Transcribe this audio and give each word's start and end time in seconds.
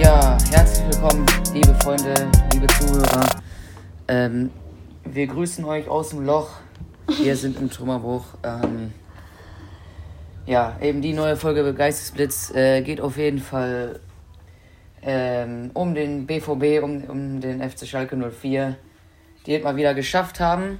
Ja, 0.00 0.38
herzlich 0.50 0.86
willkommen, 0.86 1.26
liebe 1.52 1.74
Freunde, 1.74 2.14
liebe 2.54 2.66
Zuhörer. 2.68 3.42
Ähm, 4.08 4.50
wir 5.04 5.26
grüßen 5.26 5.62
euch 5.66 5.88
aus 5.88 6.08
dem 6.08 6.24
Loch. 6.24 6.52
Wir 7.20 7.36
sind 7.36 7.58
im 7.60 7.68
Trümmerbruch. 7.68 8.24
Ähm, 8.42 8.94
ja, 10.46 10.78
eben 10.80 11.02
die 11.02 11.12
neue 11.12 11.36
Folge 11.36 11.74
Geistesblitz 11.74 12.50
äh, 12.54 12.80
geht 12.80 13.02
auf 13.02 13.18
jeden 13.18 13.40
Fall 13.40 14.00
ähm, 15.02 15.70
um 15.74 15.94
den 15.94 16.26
BVB, 16.26 16.82
um, 16.82 17.04
um 17.04 17.40
den 17.42 17.60
FC 17.60 17.86
Schalke 17.86 18.16
04, 18.16 18.76
die 19.44 19.54
es 19.54 19.62
mal 19.62 19.76
wieder 19.76 19.92
geschafft 19.92 20.40
haben. 20.40 20.78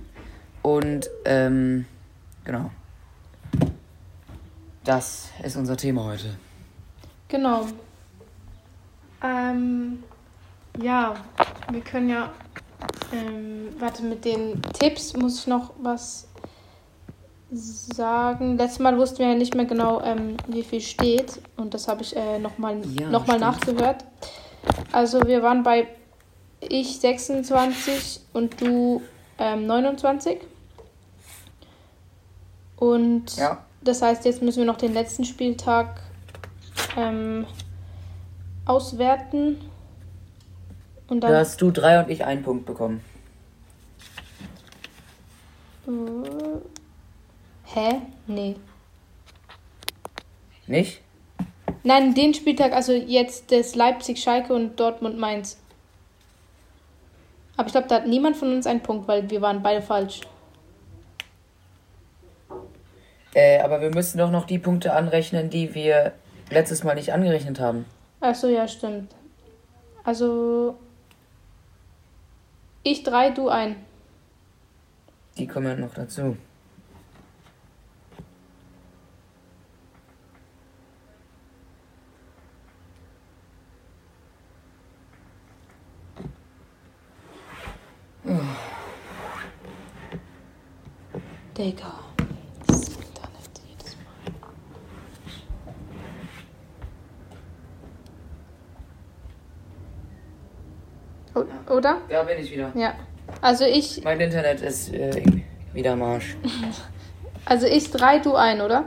Und 0.62 1.10
ähm, 1.26 1.84
genau. 2.42 2.70
Das 4.82 5.28
ist 5.42 5.56
unser 5.56 5.76
Thema 5.76 6.04
heute. 6.04 6.38
Genau. 7.28 7.66
Ähm, 9.22 10.02
ja, 10.80 11.14
wir 11.70 11.80
können 11.80 12.08
ja. 12.08 12.30
Ähm, 13.12 13.68
warte, 13.78 14.02
mit 14.02 14.24
den 14.24 14.62
Tipps 14.78 15.14
muss 15.16 15.40
ich 15.40 15.46
noch 15.46 15.72
was 15.82 16.26
sagen. 17.50 18.56
Letztes 18.56 18.78
Mal 18.78 18.96
wussten 18.96 19.18
wir 19.18 19.28
ja 19.28 19.34
nicht 19.34 19.54
mehr 19.54 19.64
genau, 19.64 20.00
ähm, 20.02 20.36
wie 20.46 20.62
viel 20.62 20.80
steht. 20.80 21.40
Und 21.56 21.74
das 21.74 21.88
habe 21.88 22.02
ich 22.02 22.16
äh, 22.16 22.38
nochmal 22.38 22.80
Ja, 22.98 23.10
noch 23.10 23.26
mal 23.26 23.38
nachgehört. 23.38 24.04
Also 24.92 25.22
wir 25.26 25.42
waren 25.42 25.62
bei 25.62 25.88
ich 26.60 27.00
26 27.00 28.20
und 28.32 28.60
du 28.60 29.02
ähm, 29.38 29.66
29. 29.66 30.38
Und 32.76 33.36
Ja. 33.36 33.58
das 33.82 34.02
heißt, 34.02 34.24
jetzt 34.24 34.42
müssen 34.42 34.60
wir 34.60 34.66
noch 34.66 34.76
den 34.78 34.94
letzten 34.94 35.24
Spieltag 35.24 36.00
ähm, 36.96 37.46
auswerten. 38.64 39.60
Und 41.08 41.22
Da 41.22 41.28
dann. 41.28 41.38
hast 41.38 41.60
du 41.60 41.70
drei 41.70 42.00
und 42.00 42.10
ich 42.10 42.24
einen 42.24 42.42
Punkt 42.42 42.66
bekommen. 42.66 43.02
Äh, 45.86 45.90
hä? 47.64 48.00
Nee. 48.26 48.56
Nicht? 50.66 51.00
Nein, 51.82 52.14
den 52.14 52.34
Spieltag, 52.34 52.72
also 52.72 52.92
jetzt 52.92 53.50
das 53.50 53.74
Leipzig, 53.74 54.22
Schalke 54.22 54.54
und 54.54 54.78
Dortmund 54.78 55.18
Mainz. 55.18 55.58
Aber 57.56 57.66
ich 57.66 57.72
glaube, 57.72 57.88
da 57.88 57.96
hat 57.96 58.06
niemand 58.06 58.36
von 58.36 58.52
uns 58.54 58.66
einen 58.66 58.80
Punkt, 58.80 59.08
weil 59.08 59.28
wir 59.30 59.40
waren 59.40 59.62
beide 59.62 59.82
falsch. 59.82 60.20
Äh, 63.34 63.60
aber 63.60 63.80
wir 63.80 63.90
müssen 63.90 64.18
doch 64.18 64.30
noch 64.30 64.44
die 64.44 64.58
Punkte 64.58 64.92
anrechnen, 64.92 65.50
die 65.50 65.74
wir 65.74 66.12
letztes 66.50 66.84
Mal 66.84 66.94
nicht 66.94 67.12
angerechnet 67.12 67.60
haben. 67.60 67.84
Ach 68.20 68.34
so, 68.34 68.48
ja, 68.48 68.68
stimmt. 68.68 69.14
Also. 70.04 70.76
Ich 72.82 73.02
drei, 73.02 73.30
du 73.30 73.48
ein. 73.48 73.76
Die 75.36 75.46
kommen 75.46 75.80
noch 75.80 75.94
dazu. 75.94 76.36
Digga. 91.60 91.92
Das 92.66 92.88
Internet 92.88 93.60
jedes 93.68 93.96
Mal. 93.96 94.32
O- 101.40 101.72
Oder? 101.74 101.98
Da 102.08 102.22
bin 102.22 102.38
ich 102.38 102.50
wieder. 102.52 102.70
Ja. 102.74 102.94
Also 103.40 103.64
ich, 103.64 104.02
Mein 104.04 104.20
Internet 104.20 104.60
ist 104.60 104.92
äh, 104.92 105.22
wieder 105.72 105.92
am 105.92 106.02
Arsch. 106.02 106.36
also 107.44 107.66
ich 107.66 107.90
drei, 107.90 108.18
du 108.18 108.34
ein, 108.34 108.60
oder? 108.60 108.84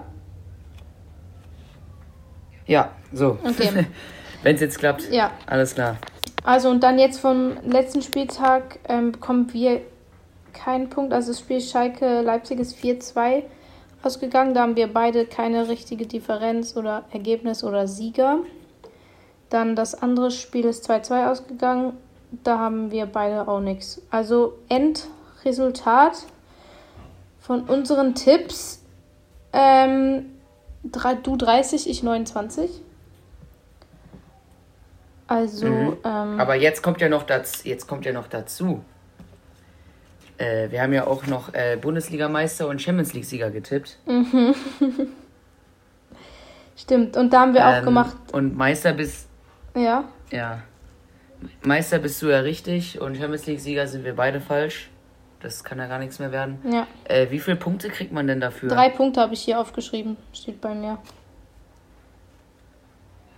Ja, 2.65 2.91
so. 3.11 3.37
Okay. 3.43 3.85
Wenn 4.43 4.55
es 4.55 4.61
jetzt 4.61 4.79
klappt. 4.79 5.09
Ja. 5.11 5.31
Alles 5.45 5.73
klar. 5.75 5.97
Also 6.43 6.69
und 6.69 6.83
dann 6.83 6.99
jetzt 6.99 7.19
vom 7.19 7.53
letzten 7.65 8.01
Spieltag 8.01 8.79
ähm, 8.89 9.13
bekommen 9.13 9.51
wir 9.53 9.81
keinen 10.51 10.89
Punkt. 10.89 11.13
Also 11.13 11.31
das 11.31 11.39
Spiel 11.39 11.61
Schalke 11.61 12.21
Leipzig 12.21 12.59
ist 12.59 12.77
4-2 12.77 13.43
ausgegangen. 14.03 14.53
Da 14.53 14.61
haben 14.63 14.75
wir 14.75 14.91
beide 14.91 15.25
keine 15.25 15.69
richtige 15.69 16.05
Differenz 16.05 16.75
oder 16.75 17.05
Ergebnis 17.11 17.63
oder 17.63 17.87
Sieger. 17.87 18.39
Dann 19.49 19.75
das 19.77 19.95
andere 19.95 20.31
Spiel 20.31 20.65
ist 20.65 20.89
2-2 20.89 21.31
ausgegangen. 21.31 21.93
Da 22.41 22.57
haben 22.57 22.89
wir 22.89 23.05
beide 23.05 23.47
auch 23.47 23.59
nichts. 23.59 24.01
Also 24.09 24.57
Endresultat 24.69 26.25
von 27.39 27.61
unseren 27.65 28.15
Tipps. 28.15 28.81
Ähm, 29.53 30.25
du 30.81 31.35
30, 31.37 31.87
ich 31.89 32.01
29. 32.01 32.81
Also, 35.27 35.67
Mhm. 35.67 35.97
ähm, 36.03 36.39
Aber 36.39 36.55
jetzt 36.55 36.81
kommt 36.81 37.01
ja 37.01 37.09
noch 37.09 37.23
dazu. 37.23 37.67
Jetzt 37.67 37.87
kommt 37.87 38.05
ja 38.05 38.11
noch 38.13 38.27
dazu. 38.27 38.83
Äh, 40.37 40.71
wir 40.71 40.81
haben 40.81 40.93
ja 40.93 41.05
auch 41.07 41.27
noch 41.27 41.53
äh, 41.53 41.77
Bundesligameister 41.79 42.67
und 42.67 42.81
Champions 42.81 43.13
League-Sieger 43.13 43.51
getippt. 43.51 43.97
stimmt. 46.75 47.15
Und 47.17 47.31
da 47.31 47.41
haben 47.41 47.53
wir 47.53 47.65
auch 47.67 47.73
Ähm, 47.77 47.85
gemacht, 47.85 48.15
Und 48.31 48.55
Meister 48.57 48.93
bist. 48.93 49.27
ja. 49.75 50.05
Ja. 50.31 50.59
Meister 51.63 51.99
bist 51.99 52.21
du 52.21 52.29
ja 52.29 52.39
richtig 52.39 52.99
und 53.01 53.17
Champions 53.17 53.45
League-Sieger 53.45 53.87
sind 53.87 54.03
wir 54.05 54.15
beide 54.15 54.41
falsch. 54.41 54.89
Das 55.41 55.63
kann 55.63 55.77
ja 55.77 55.87
gar 55.87 55.99
nichts 55.99 56.19
mehr 56.19 56.31
werden. 56.31 56.59
Ja. 56.71 56.87
Äh, 57.03 57.29
wie 57.29 57.39
viele 57.39 57.57
Punkte 57.57 57.89
kriegt 57.89 58.13
man 58.13 58.27
denn 58.27 58.39
dafür? 58.39 58.69
Drei 58.69 58.89
Punkte 58.89 59.19
habe 59.19 59.33
ich 59.33 59.41
hier 59.41 59.59
aufgeschrieben. 59.59 60.15
Steht 60.31 60.61
bei 60.61 60.73
mir. 60.73 60.97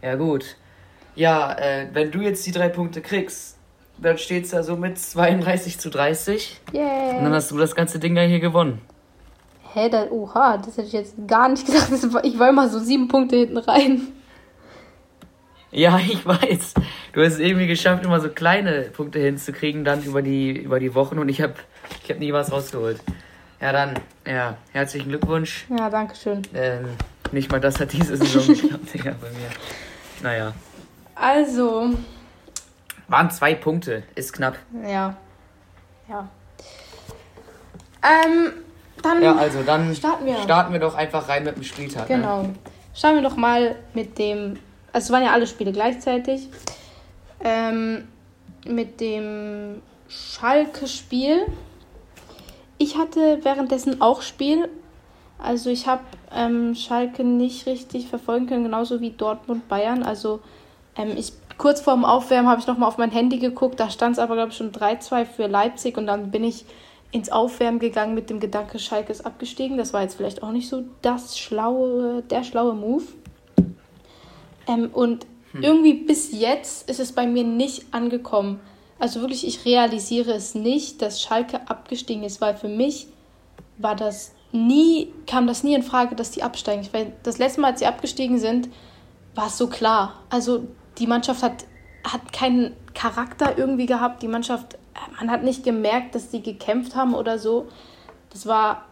Ja, 0.04 0.16
gut. 0.16 0.56
Ja, 1.16 1.54
äh, 1.58 1.88
wenn 1.94 2.12
du 2.12 2.22
jetzt 2.22 2.46
die 2.46 2.52
drei 2.52 2.70
Punkte 2.70 3.02
kriegst, 3.02 3.58
dann 3.98 4.18
steht 4.18 4.46
es 4.46 4.52
da 4.52 4.62
so 4.62 4.76
mit 4.76 5.00
32 5.00 5.80
zu 5.80 5.90
30. 5.90 6.62
Und 6.72 7.24
dann 7.24 7.34
hast 7.34 7.50
du 7.52 7.58
das 7.58 7.74
ganze 7.76 7.98
Ding 7.98 8.16
ja 8.16 8.24
hier 8.24 8.40
gewonnen. 8.40 8.82
Hä, 9.74 9.90
da, 9.90 10.08
oha, 10.12 10.58
das 10.58 10.78
hätte 10.78 10.88
ich 10.88 10.94
jetzt 10.94 11.16
gar 11.28 11.50
nicht 11.50 11.66
gedacht. 11.66 11.92
War, 12.14 12.24
ich 12.24 12.38
war 12.38 12.50
immer 12.50 12.70
so 12.70 12.80
sieben 12.80 13.08
Punkte 13.08 13.38
hinten 13.38 13.58
rein. 13.58 14.02
Ja, 15.72 16.00
ich 16.08 16.26
weiß. 16.26 16.74
Du 17.16 17.24
hast 17.24 17.36
es 17.36 17.40
irgendwie 17.40 17.66
geschafft, 17.68 18.04
immer 18.04 18.20
so 18.20 18.28
kleine 18.28 18.82
Punkte 18.92 19.20
hinzukriegen, 19.20 19.86
dann 19.86 20.04
über 20.04 20.22
die, 20.22 20.52
über 20.52 20.82
die 20.82 20.94
Wochen 20.96 21.18
und 21.18 21.30
ich 21.30 21.42
habe 21.42 21.54
ich 22.04 22.12
hab 22.12 22.20
nie 22.20 22.34
was 22.34 22.52
rausgeholt. 22.52 23.00
Ja, 23.62 23.72
dann, 23.72 23.94
ja, 24.28 24.58
herzlichen 24.74 25.08
Glückwunsch. 25.08 25.66
Ja, 25.70 25.90
danke 25.90 26.14
schön. 26.18 26.42
Ähm, 26.54 26.90
nicht 27.32 27.50
mal 27.50 27.62
das 27.62 27.80
hat 27.80 27.94
diese 27.94 28.18
Saison 28.18 28.46
geklappt, 28.62 28.94
Digga, 28.94 29.16
bei 29.22 29.30
mir. 29.30 29.50
Naja. 30.22 30.54
Also, 31.16 31.92
Waren 33.08 33.32
zwei 33.32 33.56
Punkte, 33.56 34.04
ist 34.16 34.34
knapp. 34.34 34.58
ja. 34.86 35.16
Ja. 36.10 36.30
Ähm, 38.04 38.52
dann 39.02 39.24
Ja, 39.24 39.36
also 39.38 39.64
dann 39.64 39.96
starten 39.96 40.26
wir. 40.26 40.38
starten 40.44 40.74
wir 40.74 40.80
doch 40.82 40.96
einfach 40.96 41.30
rein 41.30 41.46
mit 41.46 41.56
dem 41.56 41.64
Spieltag. 41.64 42.10
Ne? 42.10 42.18
Genau. 42.18 42.50
Schauen 42.94 43.16
wir 43.16 43.22
doch 43.24 43.38
mal 43.38 43.76
mit 43.94 44.20
dem. 44.20 44.60
Also 44.92 45.06
es 45.06 45.12
waren 45.12 45.24
ja 45.24 45.32
alle 45.32 45.48
Spiele 45.48 45.72
gleichzeitig. 45.72 46.50
Ähm, 47.42 48.08
mit 48.68 49.00
dem 49.00 49.82
Schalke-Spiel. 50.08 51.46
Ich 52.78 52.98
hatte 52.98 53.40
währenddessen 53.44 54.02
auch 54.02 54.22
Spiel. 54.22 54.70
Also 55.38 55.70
ich 55.70 55.88
habe 55.88 56.04
ähm, 56.34 56.76
Schalke 56.76 57.24
nicht 57.24 57.66
richtig 57.68 58.08
verfolgen 58.08 58.48
können, 58.48 58.64
genauso 58.64 59.02
wie 59.02 59.12
Dortmund 59.12 59.68
Bayern. 59.68 60.04
Also 60.04 60.40
ähm, 60.98 61.14
ich 61.18 61.34
kurz 61.58 61.82
vorm 61.82 62.06
Aufwärmen 62.06 62.50
habe 62.50 62.60
ich 62.60 62.68
nochmal 62.68 62.90
auf 62.90 62.98
mein 62.98 63.12
Handy 63.12 63.40
geguckt. 63.40 63.80
Da 63.80 63.90
stand 63.90 64.14
es 64.14 64.20
aber, 64.20 64.36
glaube 64.36 64.52
ich, 64.52 64.58
schon 64.58 64.72
3-2 64.72 65.26
für 65.26 65.48
Leipzig. 65.48 65.98
Und 65.98 66.08
dann 66.08 66.32
bin 66.32 66.44
ich 66.44 66.66
ins 67.12 67.32
Aufwärmen 67.32 67.80
gegangen 67.80 68.14
mit 68.14 68.30
dem 68.30 68.40
Gedanke, 68.40 68.78
Schalke 68.80 69.12
ist 69.12 69.26
abgestiegen. 69.26 69.78
Das 69.78 69.94
war 69.94 70.02
jetzt 70.02 70.16
vielleicht 70.16 70.44
auch 70.44 70.52
nicht 70.52 70.68
so 70.68 70.84
das 71.02 71.38
schlaue, 71.38 72.24
der 72.24 72.44
schlaue 72.44 72.74
Move. 72.74 73.04
Ähm, 74.68 74.90
und 74.92 75.26
irgendwie 75.64 75.94
bis 75.94 76.32
jetzt 76.32 76.90
ist 76.90 77.00
es 77.00 77.12
bei 77.12 77.28
mir 77.28 77.44
nicht 77.44 77.86
angekommen. 77.92 78.60
Also 79.00 79.22
wirklich, 79.22 79.46
ich 79.46 79.66
realisiere 79.66 80.32
es 80.32 80.56
nicht, 80.56 81.02
dass 81.02 81.22
Schalke 81.22 81.68
abgestiegen 81.70 82.24
ist, 82.24 82.42
weil 82.42 82.56
für 82.56 82.68
mich 82.70 83.08
war 83.78 83.96
das 83.96 84.34
nie, 84.52 85.12
kam 85.28 85.48
das 85.48 85.64
nie 85.64 85.76
in 85.76 85.84
Frage, 85.84 86.16
dass 86.16 86.32
die 86.32 86.44
absteigen. 86.44 86.82
Ich 86.82 86.94
weiß, 86.94 87.08
das 87.24 87.38
letzte 87.38 87.62
Mal, 87.62 87.72
als 87.72 87.80
sie 87.80 87.86
abgestiegen 87.86 88.40
sind, 88.40 88.70
war 89.34 89.48
es 89.48 89.58
so 89.58 89.68
klar. 89.68 90.14
Also 90.30 90.66
die 90.98 91.08
Mannschaft 91.08 91.44
hat, 91.44 91.66
hat 92.06 92.32
keinen 92.32 92.74
Charakter 92.94 93.58
irgendwie 93.58 93.86
gehabt. 93.86 94.24
Die 94.24 94.30
Mannschaft, 94.30 94.78
man 95.20 95.30
hat 95.30 95.44
nicht 95.44 95.64
gemerkt, 95.64 96.16
dass 96.16 96.32
sie 96.32 96.42
gekämpft 96.42 96.96
haben 96.96 97.14
oder 97.14 97.38
so. 97.38 97.68
Das 98.30 98.46
war 98.46 98.86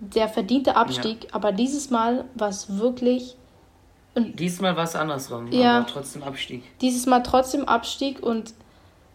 der 0.00 0.28
verdiente 0.28 0.76
Abstieg, 0.76 1.28
aber 1.32 1.52
dieses 1.52 1.90
Mal 1.90 2.24
war 2.34 2.48
es 2.48 2.78
wirklich 2.78 3.36
Und 4.18 4.40
diesmal 4.40 4.76
war 4.76 4.84
es 4.84 4.96
andersrum, 4.96 5.50
ja, 5.52 5.78
aber 5.78 5.86
trotzdem 5.86 6.22
Abstieg. 6.22 6.62
Dieses 6.80 7.06
Mal 7.06 7.22
trotzdem 7.22 7.64
Abstieg 7.64 8.22
und 8.22 8.52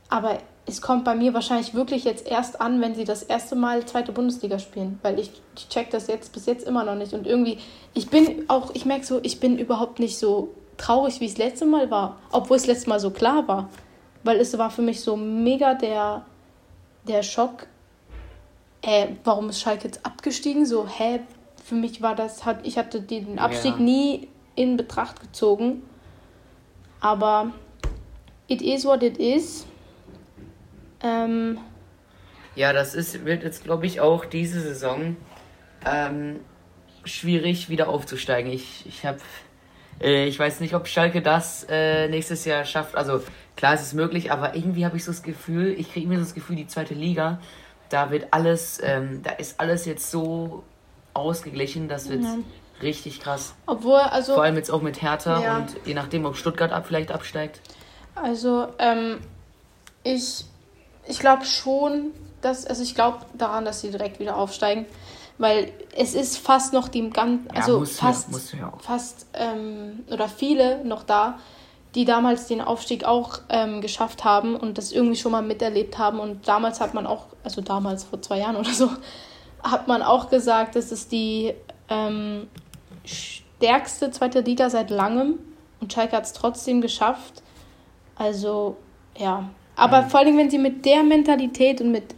aber 0.09 0.37
es 0.65 0.81
kommt 0.81 1.03
bei 1.03 1.15
mir 1.15 1.33
wahrscheinlich 1.33 1.73
wirklich 1.73 2.05
jetzt 2.05 2.25
erst 2.25 2.61
an, 2.61 2.79
wenn 2.79 2.95
sie 2.95 3.03
das 3.03 3.23
erste 3.23 3.55
Mal 3.55 3.85
zweite 3.85 4.11
Bundesliga 4.13 4.59
spielen, 4.59 4.99
weil 5.01 5.19
ich, 5.19 5.31
ich 5.57 5.67
check 5.67 5.89
das 5.89 6.07
jetzt 6.07 6.31
bis 6.31 6.45
jetzt 6.45 6.65
immer 6.65 6.85
noch 6.85 6.95
nicht 6.95 7.13
und 7.13 7.27
irgendwie 7.27 7.57
ich 7.93 8.09
bin 8.09 8.45
auch 8.47 8.71
ich 8.73 8.85
merke 8.85 9.05
so, 9.05 9.19
ich 9.23 9.39
bin 9.39 9.57
überhaupt 9.57 9.99
nicht 9.99 10.17
so 10.17 10.53
traurig, 10.77 11.19
wie 11.19 11.25
es 11.25 11.37
letzte 11.37 11.65
Mal 11.65 11.91
war, 11.91 12.17
obwohl 12.31 12.57
es 12.57 12.65
letztes 12.65 12.87
Mal 12.87 12.99
so 12.99 13.11
klar 13.11 13.47
war, 13.47 13.69
weil 14.23 14.37
es 14.37 14.57
war 14.57 14.71
für 14.71 14.81
mich 14.81 15.01
so 15.01 15.17
mega 15.17 15.73
der 15.73 16.25
der 17.07 17.23
Schock. 17.23 17.67
Äh, 18.81 19.07
warum 19.23 19.49
ist 19.49 19.61
Schalke 19.61 19.85
jetzt 19.85 20.05
abgestiegen? 20.05 20.65
So, 20.65 20.87
hä, 20.87 21.21
für 21.63 21.75
mich 21.75 22.01
war 22.01 22.15
das 22.15 22.45
hat 22.45 22.59
ich 22.63 22.77
hatte 22.77 23.01
den 23.01 23.39
Abstieg 23.39 23.73
ja. 23.73 23.81
nie 23.81 24.27
in 24.55 24.77
Betracht 24.77 25.19
gezogen. 25.19 25.83
Aber 26.99 27.51
it 28.47 28.61
is 28.61 28.85
what 28.85 29.03
it 29.03 29.17
is. 29.17 29.65
Ähm, 31.01 31.57
ja, 32.55 32.71
das 32.71 32.95
ist, 32.95 33.25
wird 33.25 33.43
jetzt, 33.43 33.63
glaube 33.63 33.85
ich, 33.85 33.99
auch 33.99 34.25
diese 34.25 34.61
Saison 34.61 35.17
ähm, 35.85 36.39
schwierig 37.03 37.69
wieder 37.69 37.89
aufzusteigen. 37.89 38.51
Ich, 38.51 38.85
ich 38.85 39.05
habe, 39.05 39.19
äh, 40.01 40.27
ich 40.27 40.37
weiß 40.37 40.59
nicht, 40.59 40.73
ob 40.75 40.87
Schalke 40.87 41.21
das 41.21 41.65
äh, 41.69 42.07
nächstes 42.07 42.45
Jahr 42.45 42.63
schafft. 42.65 42.95
Also 42.95 43.21
klar, 43.55 43.73
es 43.73 43.81
ist 43.81 43.93
möglich, 43.93 44.31
aber 44.31 44.55
irgendwie 44.55 44.85
habe 44.85 44.97
ich 44.97 45.03
so 45.03 45.11
das 45.11 45.23
Gefühl, 45.23 45.75
ich 45.77 45.91
kriege 45.91 46.07
mir 46.07 46.15
so 46.15 46.23
das 46.23 46.33
Gefühl, 46.33 46.55
die 46.55 46.67
zweite 46.67 46.93
Liga, 46.93 47.39
da 47.89 48.11
wird 48.11 48.27
alles, 48.31 48.79
ähm, 48.83 49.21
da 49.23 49.31
ist 49.31 49.59
alles 49.59 49.85
jetzt 49.85 50.09
so 50.09 50.63
ausgeglichen, 51.13 51.87
das 51.87 52.09
wird 52.09 52.23
ja. 52.23 52.37
Richtig 52.81 53.19
krass. 53.19 53.53
Obwohl, 53.65 53.99
also. 53.99 54.33
Vor 54.33 54.43
allem 54.43 54.55
jetzt 54.55 54.71
auch 54.71 54.81
mit 54.81 55.01
Hertha 55.01 55.41
ja. 55.41 55.57
und 55.57 55.75
je 55.85 55.93
nachdem, 55.93 56.25
ob 56.25 56.35
Stuttgart 56.35 56.71
ab, 56.71 56.85
vielleicht 56.87 57.11
absteigt. 57.11 57.61
Also, 58.15 58.67
ähm, 58.79 59.19
ich 60.03 60.45
ich 61.05 61.19
glaube 61.19 61.45
schon, 61.45 62.11
dass, 62.41 62.65
also 62.65 62.83
ich 62.83 62.95
glaube 62.95 63.19
daran, 63.33 63.65
dass 63.65 63.81
sie 63.81 63.91
direkt 63.91 64.19
wieder 64.19 64.37
aufsteigen, 64.37 64.85
weil 65.37 65.71
es 65.95 66.13
ist 66.13 66.37
fast 66.37 66.73
noch 66.73 66.87
die 66.87 67.09
ganzen, 67.09 67.49
also 67.51 67.79
ja, 67.79 67.85
fast, 67.85 68.53
ja, 68.53 68.73
fast 68.79 69.27
ähm, 69.33 70.03
oder 70.11 70.29
viele 70.29 70.83
noch 70.85 71.03
da, 71.03 71.39
die 71.95 72.05
damals 72.05 72.47
den 72.47 72.61
Aufstieg 72.61 73.03
auch 73.03 73.39
ähm, 73.49 73.81
geschafft 73.81 74.23
haben 74.23 74.55
und 74.55 74.77
das 74.77 74.91
irgendwie 74.91 75.15
schon 75.15 75.31
mal 75.31 75.41
miterlebt 75.41 75.97
haben 75.97 76.19
und 76.19 76.47
damals 76.47 76.81
hat 76.81 76.93
man 76.93 77.07
auch, 77.07 77.27
also 77.43 77.61
damals 77.61 78.03
vor 78.03 78.21
zwei 78.21 78.39
Jahren 78.39 78.55
oder 78.55 78.71
so, 78.71 78.89
hat 79.63 79.87
man 79.87 80.01
auch 80.01 80.29
gesagt, 80.29 80.75
das 80.75 80.91
ist 80.91 81.11
die 81.11 81.53
ähm, 81.89 82.47
stärkste 83.05 84.11
zweite 84.11 84.41
Liga 84.41 84.69
seit 84.69 84.89
langem 84.89 85.39
und 85.79 85.91
Schalke 85.91 86.15
hat 86.15 86.25
es 86.25 86.33
trotzdem 86.33 86.81
geschafft. 86.81 87.41
Also 88.15 88.77
ja, 89.17 89.49
aber 89.75 90.03
mhm. 90.03 90.09
vor 90.09 90.19
allem, 90.19 90.37
wenn 90.37 90.49
sie 90.49 90.57
mit 90.57 90.85
der 90.85 91.03
Mentalität 91.03 91.81
und 91.81 91.91
mit 91.91 92.15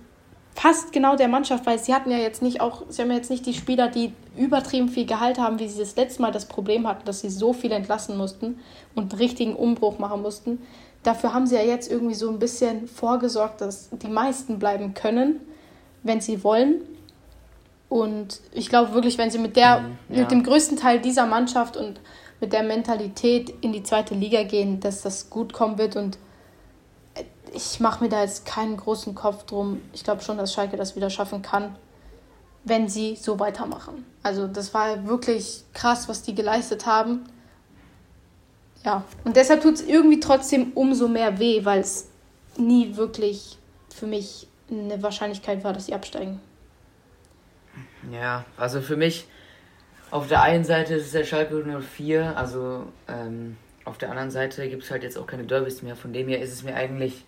fast 0.56 0.94
genau 0.94 1.16
der 1.16 1.28
Mannschaft, 1.28 1.66
weil 1.66 1.78
sie 1.80 1.94
hatten 1.94 2.12
ja 2.12 2.18
jetzt 2.18 2.42
nicht 2.42 2.62
auch, 2.62 2.84
sie 2.90 3.02
haben 3.02 3.12
ja 3.12 3.18
jetzt 3.18 3.30
nicht 3.30 3.46
die 3.46 3.54
Spieler, 3.54 3.90
die 3.90 4.14
übertrieben 4.38 4.88
viel 4.90 5.06
Gehalt 5.06 5.38
haben, 5.38 5.60
wie 5.60 5.68
sie 5.68 5.80
das 5.80 5.96
letzte 5.96 6.22
Mal 6.22 6.32
das 6.32 6.46
Problem 6.46 6.88
hatten, 6.88 7.06
dass 7.06 7.22
sie 7.22 7.30
so 7.30 7.54
viel 7.54 7.72
entlassen 7.72 8.18
mussten 8.18 8.60
und 8.96 9.12
einen 9.12 9.20
richtigen 9.20 9.56
Umbruch 9.56 10.00
machen 10.00 10.22
mussten. 10.22 10.62
Dafür 11.04 11.34
haben 11.34 11.46
sie 11.46 11.56
ja 11.56 11.62
jetzt 11.62 11.92
irgendwie 11.92 12.16
so 12.16 12.30
ein 12.30 12.40
bisschen 12.40 12.88
vorgesorgt, 12.88 13.62
dass 13.62 13.90
die 13.92 14.08
meisten 14.08 14.58
bleiben 14.58 14.94
können, 14.94 15.42
wenn 16.04 16.22
sie 16.22 16.44
wollen. 16.44 16.82
Und 17.90 18.42
ich 18.52 18.70
glaube 18.70 18.94
wirklich, 18.94 19.18
wenn 19.18 19.30
sie 19.30 19.38
mit 19.38 19.56
der, 19.56 19.82
mhm, 19.82 19.98
ja. 20.10 20.22
mit 20.22 20.32
dem 20.32 20.44
größten 20.44 20.78
Teil 20.78 21.00
dieser 21.00 21.26
Mannschaft 21.26 21.78
und 21.78 22.00
mit 22.42 22.52
der 22.52 22.64
Mentalität 22.64 23.54
in 23.62 23.72
die 23.72 23.84
zweite 23.84 24.16
Liga 24.16 24.44
gehen, 24.44 24.80
dass 24.80 25.02
das 25.02 25.30
gut 25.30 25.54
kommen 25.54 25.78
wird 25.78 25.96
und 25.96 26.18
ich 27.54 27.80
mache 27.80 28.04
mir 28.04 28.10
da 28.10 28.22
jetzt 28.22 28.46
keinen 28.46 28.76
großen 28.76 29.16
Kopf 29.16 29.46
drum. 29.46 29.82
Ich 29.94 30.04
glaube 30.04 30.22
schon, 30.22 30.38
dass 30.38 30.54
Schalke 30.54 30.76
das 30.76 30.96
wieder 30.96 31.10
schaffen 31.10 31.42
kann, 31.42 31.76
wenn 32.66 32.90
sie 32.90 33.16
so 33.16 33.40
weitermachen. 33.40 34.06
Also 34.24 34.48
das 34.48 34.74
war 34.74 35.08
wirklich 35.08 35.64
krass, 35.74 36.10
was 36.10 36.22
die 36.24 36.36
geleistet 36.36 36.86
haben. 36.86 37.24
Ja, 38.84 39.04
und 39.24 39.36
deshalb 39.36 39.62
tut 39.62 39.76
es 39.76 39.82
irgendwie 39.82 40.20
trotzdem 40.20 40.74
umso 40.76 41.08
mehr 41.08 41.40
weh, 41.40 41.64
weil 41.64 41.80
es 41.80 42.08
nie 42.58 42.96
wirklich 42.98 43.58
für 43.90 44.06
mich 44.06 44.48
eine 44.70 45.02
Wahrscheinlichkeit 45.02 45.64
war, 45.64 45.74
dass 45.74 45.86
sie 45.86 45.94
absteigen. 45.94 46.42
Ja, 48.12 48.46
also 48.58 48.82
für 48.82 48.96
mich 48.96 49.28
auf 50.12 50.28
der 50.28 50.42
einen 50.42 50.64
Seite 50.64 50.96
ist 50.96 51.08
es 51.08 51.12
der 51.12 51.24
Schalke 51.24 51.64
04, 51.98 52.38
also 52.38 52.86
ähm, 53.08 53.58
auf 53.84 53.98
der 53.98 54.10
anderen 54.10 54.32
Seite 54.32 54.68
gibt 54.70 54.84
es 54.84 54.92
halt 54.92 55.04
jetzt 55.04 55.18
auch 55.18 55.28
keine 55.28 55.44
Derbys 55.44 55.82
mehr. 55.82 55.96
Von 55.96 56.14
dem 56.14 56.28
her 56.28 56.42
ist 56.42 56.54
es 56.54 56.64
mir 56.64 56.76
eigentlich 56.76 57.26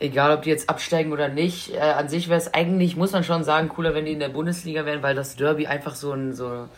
egal 0.00 0.32
ob 0.32 0.42
die 0.42 0.50
jetzt 0.50 0.68
absteigen 0.68 1.12
oder 1.12 1.28
nicht. 1.28 1.74
Äh, 1.74 1.80
an 1.80 2.08
sich 2.08 2.28
wäre 2.28 2.38
es 2.38 2.52
eigentlich, 2.52 2.96
muss 2.96 3.12
man 3.12 3.22
schon 3.22 3.44
sagen, 3.44 3.68
cooler, 3.68 3.94
wenn 3.94 4.06
die 4.06 4.12
in 4.12 4.20
der 4.20 4.30
Bundesliga 4.30 4.84
wären, 4.86 5.02
weil 5.02 5.14
das 5.14 5.36
Derby 5.36 5.66
einfach 5.66 5.94
so 5.94 6.12
ein 6.12 6.32
so 6.32 6.68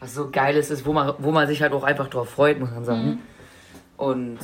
was 0.00 0.14
so 0.14 0.30
geiles 0.30 0.70
ist, 0.70 0.84
wo 0.84 0.92
man, 0.92 1.14
wo 1.18 1.30
man 1.30 1.46
sich 1.46 1.62
halt 1.62 1.72
auch 1.72 1.84
einfach 1.84 2.08
drauf 2.08 2.30
freut, 2.30 2.58
muss 2.58 2.70
man 2.70 2.84
sagen. 2.84 3.04
Mhm. 3.04 3.18
Und 3.96 4.38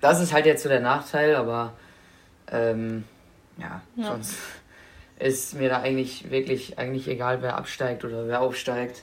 das 0.00 0.20
ist 0.20 0.32
halt 0.32 0.46
jetzt 0.46 0.62
so 0.62 0.68
der 0.70 0.80
Nachteil, 0.80 1.34
aber 1.36 1.74
ähm, 2.50 3.04
ja, 3.58 3.82
ja, 3.96 4.04
sonst 4.04 4.36
ist 5.18 5.54
mir 5.54 5.68
da 5.68 5.80
eigentlich 5.80 6.30
wirklich 6.30 6.78
eigentlich 6.78 7.08
egal, 7.08 7.42
wer 7.42 7.56
absteigt 7.56 8.04
oder 8.04 8.26
wer 8.28 8.40
aufsteigt. 8.40 9.02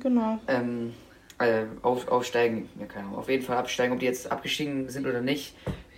Genau. 0.00 0.38
Ähm, 0.48 0.94
äh, 1.38 1.64
auf, 1.82 2.08
aufsteigen, 2.08 2.68
ja, 2.78 2.86
keine 2.86 3.06
Ahnung, 3.06 3.18
auf 3.18 3.28
jeden 3.28 3.44
Fall 3.44 3.56
absteigen, 3.56 3.92
ob 3.92 4.00
die 4.00 4.06
jetzt 4.06 4.30
abgestiegen 4.30 4.88
sind 4.88 5.06
oder 5.06 5.20
nicht 5.20 5.54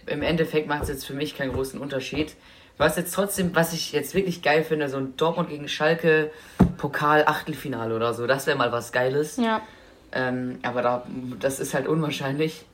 im 0.06 0.22
Endeffekt 0.22 0.68
macht 0.68 0.84
es 0.84 0.88
jetzt 0.88 1.06
für 1.06 1.14
mich 1.14 1.36
keinen 1.36 1.52
großen 1.52 1.80
Unterschied. 1.80 2.34
Was 2.76 2.96
jetzt 2.96 3.14
trotzdem, 3.14 3.54
was 3.54 3.72
ich 3.72 3.92
jetzt 3.92 4.14
wirklich 4.14 4.42
geil 4.42 4.64
finde, 4.64 4.88
so 4.88 4.96
ein 4.96 5.16
Dortmund 5.16 5.50
gegen 5.50 5.68
Schalke 5.68 6.30
Pokal 6.78 7.24
Achtelfinale 7.26 7.94
oder 7.94 8.14
so, 8.14 8.26
das 8.26 8.46
wäre 8.46 8.56
mal 8.56 8.72
was 8.72 8.92
Geiles. 8.92 9.36
Ja. 9.36 9.60
Ähm, 10.12 10.58
aber 10.62 10.82
da, 10.82 11.06
das 11.38 11.60
ist 11.60 11.74
halt 11.74 11.86
unwahrscheinlich, 11.86 12.64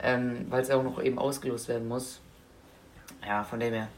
ähm, 0.00 0.46
weil 0.48 0.62
es 0.62 0.68
ja 0.68 0.76
auch 0.76 0.84
noch 0.84 1.02
eben 1.02 1.18
ausgelost 1.18 1.68
werden 1.68 1.88
muss. 1.88 2.20
Ja, 3.26 3.42
von 3.42 3.58
dem 3.58 3.74
her. 3.74 3.88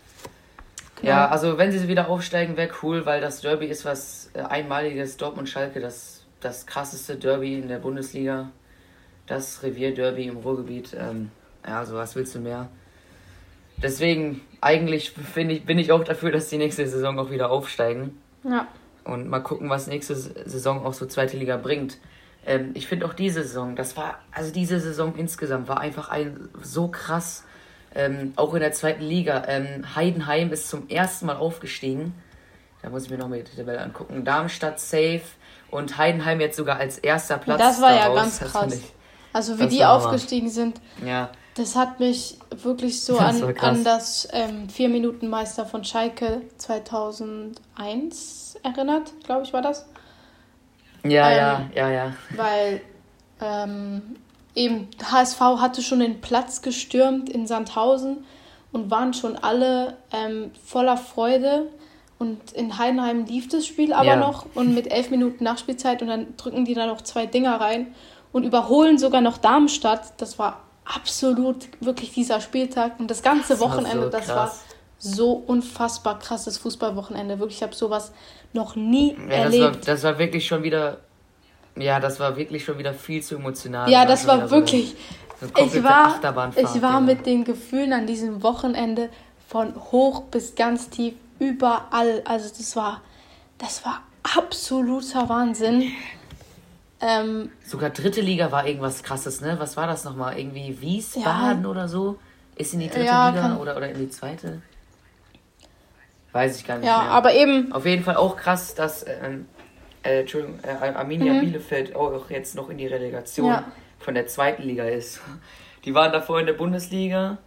Ja, 1.03 1.29
also 1.29 1.59
wenn 1.59 1.73
sie 1.73 1.89
wieder 1.89 2.09
aufsteigen, 2.09 2.57
wäre 2.57 2.71
cool, 2.83 3.07
weil 3.07 3.21
das 3.21 3.41
Derby 3.41 3.67
ist 3.67 3.85
was 3.85 4.31
äh, 4.35 4.41
einmaliges. 4.41 5.17
Dortmund-Schalke, 5.17 5.81
das, 5.81 6.27
das 6.41 6.67
krasseste 6.67 7.17
Derby 7.17 7.59
in 7.59 7.69
der 7.69 7.79
Bundesliga. 7.79 8.51
Das 9.27 9.63
Revier-Derby 9.63 10.27
im 10.27 10.39
Ruhrgebiet. 10.39 10.97
Ähm, 10.99 11.31
ja, 11.67 11.79
also 11.79 11.95
was 11.95 12.17
willst 12.17 12.35
du 12.35 12.41
mehr? 12.41 12.69
Deswegen, 13.83 14.43
eigentlich 14.61 15.15
ich, 15.37 15.65
bin 15.65 15.79
ich 15.79 15.93
auch 15.93 16.05
dafür, 16.05 16.33
dass 16.33 16.49
die 16.49 16.59
nächste 16.59 16.87
Saison 16.87 17.19
auch 17.19 17.31
wieder 17.31 17.51
aufsteigen. 17.51 18.21
Ja. 18.45 18.67
Und 19.05 19.29
mal 19.29 19.41
gucken, 19.41 19.71
was 19.71 19.87
nächste 19.87 20.15
Saison 20.15 20.85
auch 20.85 20.93
so 20.93 21.07
zweite 21.07 21.37
Liga 21.37 21.57
bringt. 21.57 21.99
Ähm, 22.47 22.71
ich 22.75 22.87
finde 22.87 23.07
auch 23.07 23.15
diese 23.15 23.43
Saison, 23.43 23.77
das 23.77 23.97
war, 23.97 24.19
also 24.33 24.53
diese 24.53 24.81
Saison 24.81 25.15
insgesamt 25.17 25.69
war 25.69 25.81
einfach 25.81 26.11
ein 26.11 26.49
so 26.63 26.89
krass. 26.89 27.45
Ähm, 27.95 28.33
auch 28.37 28.55
in 28.55 28.61
der 28.61 28.73
zweiten 28.73 29.03
Liga. 29.03 29.45
Ähm, 29.49 29.97
Heidenheim 29.97 30.53
ist 30.53 30.69
zum 30.69 30.89
ersten 30.89 31.27
Mal 31.27 31.37
aufgestiegen. 31.37 32.15
Da 32.83 32.91
muss 32.91 33.05
ich 33.05 33.11
mir 33.11 33.19
nochmal 33.19 33.43
die 33.43 33.57
Tabelle 33.57 33.81
angucken. 33.81 34.25
Darmstadt 34.25 34.81
safe 34.81 35.23
und 35.71 35.99
Heidenheim 35.99 36.41
jetzt 36.41 36.57
sogar 36.57 36.79
als 36.79 36.99
erster 36.99 37.39
Platz. 37.39 37.59
Das 37.59 37.83
war 37.83 37.95
ja 37.95 38.15
ganz 38.15 38.41
krass. 38.41 38.79
Also 39.33 39.59
wie 39.59 39.69
die 39.69 39.85
aufgestiegen 39.85 40.51
sind. 40.51 40.81
Ja. 41.05 41.31
Das 41.55 41.77
hat 41.77 42.01
mich 42.01 42.39
wirklich 42.51 43.03
so 43.03 43.19
das 43.19 43.43
an, 43.43 43.57
an 43.59 43.85
das 43.85 44.29
ähm, 44.33 44.69
Vier-Minuten-Meister 44.69 45.67
von 45.67 45.85
Schalke 45.85 46.43
2001 46.59 48.59
erinnert, 48.63 49.13
glaube 49.25 49.45
ich, 49.45 49.53
war 49.53 49.63
das. 49.63 49.87
Ja, 51.03 51.31
ähm, 51.31 51.71
ja, 51.75 51.75
ja, 51.75 51.91
ja. 51.91 52.13
Weil 52.37 52.81
ähm, 53.41 54.17
eben 54.55 54.89
HSV 55.03 55.41
hatte 55.41 55.83
schon 55.83 56.01
den 56.01 56.21
Platz 56.21 56.63
gestürmt 56.63 57.29
in 57.29 57.47
Sandhausen 57.47 58.25
und 58.73 58.91
waren 58.91 59.15
schon 59.15 59.37
alle 59.37 59.97
ähm, 60.13 60.51
voller 60.65 60.97
Freude. 60.97 61.69
Und 62.19 62.53
in 62.53 62.77
Heidenheim 62.77 63.25
lief 63.25 63.49
das 63.49 63.67
Spiel 63.67 63.93
aber 63.93 64.05
ja. 64.05 64.17
noch 64.17 64.47
und 64.55 64.75
mit 64.75 64.93
elf 64.93 65.11
Minuten 65.11 65.43
Nachspielzeit 65.43 66.03
und 66.03 66.09
dann 66.09 66.37
drücken 66.37 66.67
die 66.67 66.75
da 66.75 66.87
noch 66.87 67.01
zwei 67.01 67.25
Dinger 67.25 67.59
rein 67.61 67.95
und 68.33 68.45
überholen 68.45 68.99
sogar 68.99 69.23
noch 69.23 69.39
Darmstadt. 69.39 70.13
Das 70.19 70.39
war 70.39 70.63
absolut 70.85 71.69
wirklich 71.81 72.13
dieser 72.13 72.41
Spieltag 72.41 72.99
und 72.99 73.11
das 73.11 73.23
ganze 73.23 73.55
das 73.55 73.61
Wochenende, 73.61 74.05
so 74.05 74.11
das 74.11 74.29
war 74.29 74.55
so 74.99 75.33
unfassbar 75.33 76.19
krasses 76.19 76.59
Fußballwochenende. 76.59 77.39
Wirklich, 77.39 77.57
ich 77.59 77.63
habe 77.63 77.75
sowas 77.75 78.13
noch 78.53 78.77
nie 78.77 79.17
ja, 79.29 79.37
erlebt. 79.37 79.77
Das 79.77 79.87
war, 79.87 79.95
das 79.95 80.03
war 80.05 80.19
wirklich 80.19 80.47
schon 80.47 80.63
wieder, 80.63 80.99
ja, 81.81 82.01
das 82.01 82.21
war 82.21 82.37
wirklich 82.37 82.65
schon 82.65 82.79
wieder 82.79 82.95
viel 82.95 83.23
zu 83.23 83.37
emotional. 83.37 83.91
Ja, 83.91 84.05
das 84.05 84.27
war, 84.27 84.39
das 84.39 84.51
war 84.51 84.59
wirklich. 84.59 84.97
So 85.41 85.47
ich 85.47 85.83
war, 85.83 86.19
ich 86.55 86.83
war 86.83 86.93
ja. 86.93 87.01
mit 87.01 87.25
den 87.25 87.45
Gefühlen 87.45 87.95
an 87.95 88.07
diesem 88.07 88.43
Wochenende 88.43 89.09
von 89.49 89.75
hoch 89.75 90.25
bis 90.25 90.55
ganz 90.55 90.91
tief 90.91 91.15
überall. 91.39 92.23
Also 92.27 92.51
das 92.57 92.77
war, 92.77 93.01
das 93.57 93.85
war 93.85 94.03
absoluter 94.23 95.29
Wahnsinn. 95.29 95.93
Ähm, 97.01 97.51
Sogar 97.65 97.89
dritte 97.91 98.21
Liga 98.21 98.53
war 98.53 98.67
irgendwas 98.67 99.03
krasses, 99.03 99.41
ne? 99.41 99.57
Was 99.59 99.77
war 99.79 99.87
das 99.87 100.05
nochmal? 100.05 100.39
Irgendwie 100.39 100.79
Wiesbaden 100.83 101.65
oder 101.65 101.89
so? 101.89 102.19
Ist 102.57 102.75
in 102.75 102.81
die 102.81 102.89
dritte 102.89 103.07
Ja, 103.07 103.31
Liga 103.31 103.57
oder, 103.57 103.77
oder 103.79 103.89
in 103.89 103.99
die 103.99 104.11
zweite? 104.11 104.61
Weiß 106.33 106.59
ich 106.59 106.67
gar 106.67 106.77
nicht 106.77 106.87
ja, 106.87 107.03
mehr. 107.03 107.11
aber 107.11 107.33
eben, 107.35 107.73
Auf 107.73 107.87
jeden 107.87 108.05
Fall 108.05 108.17
auch 108.17 108.37
krass, 108.37 108.75
dass 108.75 109.05
ähm, 109.07 109.47
äh, 110.03 110.21
Entschuldigung, 110.21 110.59
äh, 110.63 110.69
Arminia 110.71 111.35
Mhm. 111.35 111.41
Bielefeld 111.41 111.95
auch 111.95 112.31
jetzt 112.31 112.55
noch 112.55 112.69
in 112.71 112.79
die 112.79 112.87
Relegation 112.87 113.49
Ja. 113.49 113.65
von 113.99 114.15
der 114.15 114.27
zweiten 114.27 114.63
Liga 114.63 114.85
ist. 114.85 115.21
Die 115.85 115.95
waren 115.95 116.13
davor 116.13 116.41
in 116.41 116.47
der 116.47 116.53
Bundesliga, 116.55 117.39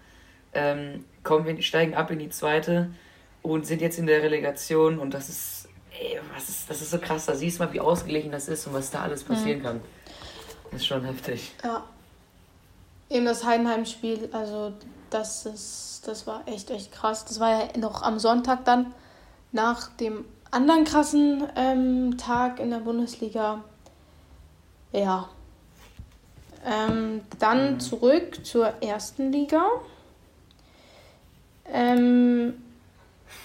ähm, 0.53 1.05
kommen, 1.23 1.61
steigen 1.61 1.93
ab 1.95 2.11
in 2.11 2.19
die 2.19 2.29
zweite 2.29 2.89
und 3.41 3.65
sind 3.65 3.81
jetzt 3.81 3.97
in 3.97 4.05
der 4.07 4.21
Relegation 4.23 4.99
und 4.99 5.13
das 5.13 5.29
ist, 5.29 5.69
ey, 5.99 6.19
was 6.33 6.49
ist, 6.49 6.69
das 6.69 6.81
ist 6.81 6.91
so 6.91 6.97
krass. 6.99 7.25
Da 7.25 7.35
siehst 7.35 7.59
du 7.59 7.63
mal, 7.63 7.73
wie 7.73 7.79
ausgeglichen 7.79 8.31
das 8.31 8.47
ist 8.47 8.67
und 8.67 8.73
was 8.73 8.91
da 8.91 9.01
alles 9.03 9.23
passieren 9.23 9.59
Mhm. 9.59 9.63
kann. 9.63 9.81
Das 10.71 10.81
ist 10.81 10.87
schon 10.87 11.03
heftig. 11.05 11.51
ja. 11.63 11.83
Eben 13.09 13.25
das 13.25 13.45
Heidenheim-Spiel, 13.45 14.29
also 14.31 14.73
das 15.11 15.45
ist, 15.45 16.01
das 16.07 16.25
war 16.25 16.41
echt, 16.47 16.71
echt 16.71 16.91
krass. 16.91 17.25
Das 17.25 17.39
war 17.39 17.49
ja 17.51 17.77
noch 17.77 18.01
am 18.01 18.17
Sonntag 18.17 18.65
dann, 18.65 18.91
nach 19.51 19.89
dem 19.97 20.25
anderen 20.53 20.83
krassen 20.83 21.43
ähm, 21.55 22.17
Tag 22.17 22.59
in 22.59 22.69
der 22.69 22.77
Bundesliga. 22.77 23.63
Ja. 24.91 25.29
Ähm, 26.65 27.21
dann 27.39 27.73
Mhm. 27.73 27.79
zurück 27.79 28.45
zur 28.45 28.67
ersten 28.81 29.31
Liga. 29.31 29.65
Ähm, 31.65 32.53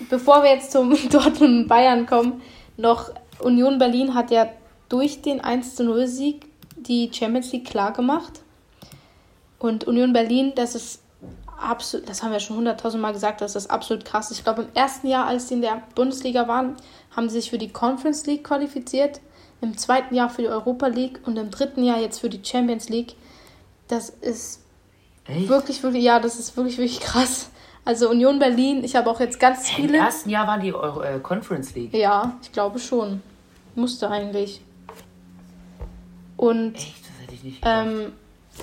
bevor 0.09 0.43
wir 0.43 0.51
jetzt 0.51 0.71
zum 0.71 0.91
Dortmund 1.11 1.41
und 1.63 1.69
Bayern 1.69 2.07
kommen, 2.07 2.43
noch 2.77 3.11
Union 3.41 3.79
Berlin 3.79 4.15
hat 4.15 4.31
ja 4.31 4.49
durch 4.89 5.23
den 5.23 5.41
1-0-Sieg 5.41 6.47
die 6.77 7.11
Champions 7.13 7.53
League 7.53 7.67
klar 7.67 7.93
gemacht. 7.93 8.41
Und 9.59 9.85
Union 9.85 10.13
Berlin, 10.13 10.53
das 10.55 10.75
ist 10.75 11.03
absolut, 11.61 12.09
das 12.09 12.23
haben 12.23 12.33
wir 12.33 12.41
schon 12.41 12.57
hunderttausend 12.57 13.03
Mal 13.03 13.13
gesagt, 13.13 13.41
das 13.41 13.57
ist 13.57 13.71
absolut 13.71 14.05
krass. 14.05 14.31
Ich 14.31 14.45
glaube, 14.45 14.63
im 14.63 14.69
ersten 14.75 15.07
Jahr, 15.09 15.27
als 15.27 15.49
sie 15.49 15.55
in 15.55 15.63
der 15.63 15.83
Bundesliga 15.95 16.49
waren, 16.49 16.77
haben 17.15 17.29
sie 17.29 17.41
sich 17.41 17.51
für 17.51 17.59
die 17.59 17.69
Conference 17.71 18.27
League 18.27 18.45
qualifiziert, 18.45 19.21
im 19.61 19.77
zweiten 19.77 20.15
Jahr 20.15 20.31
für 20.31 20.43
die 20.43 20.49
Europa 20.49 20.87
League 20.87 21.21
und 21.27 21.37
im 21.37 21.51
dritten 21.51 21.83
Jahr 21.83 21.99
jetzt 21.99 22.21
für 22.21 22.29
die 22.31 22.41
Champions 22.45 22.89
League. 22.89 23.15
Das 23.89 24.09
ist 24.11 24.63
Echt? 25.27 25.49
wirklich, 25.49 25.83
wirklich, 25.83 26.05
ja, 26.05 26.21
das 26.21 26.39
ist 26.39 26.57
wirklich, 26.57 26.79
wirklich 26.79 27.01
krass. 27.01 27.51
Also 27.85 28.11
Union 28.11 28.39
Berlin, 28.39 28.85
ich 28.85 28.95
habe 28.97 29.11
auch 29.11 29.19
jetzt 29.19 29.41
ganz 29.41 29.69
Im 29.71 29.75
viele. 29.87 29.99
ersten 29.99 30.29
Jahr 30.31 30.47
waren 30.47 30.61
die 30.61 30.73
Euro, 30.75 31.01
äh, 31.03 31.19
Conference 31.21 31.75
League. 31.75 31.95
Ja, 31.95 32.37
ich 32.43 32.53
glaube 32.53 32.79
schon. 32.79 33.23
Musste 33.75 34.11
eigentlich. 34.11 34.61
Und 36.37 36.75
Echt? 36.77 37.03
Das 37.03 37.23
hätte 37.23 37.35
ich 37.35 37.43
nicht 37.45 37.63
gedacht. 37.63 37.87
ähm, 37.87 38.13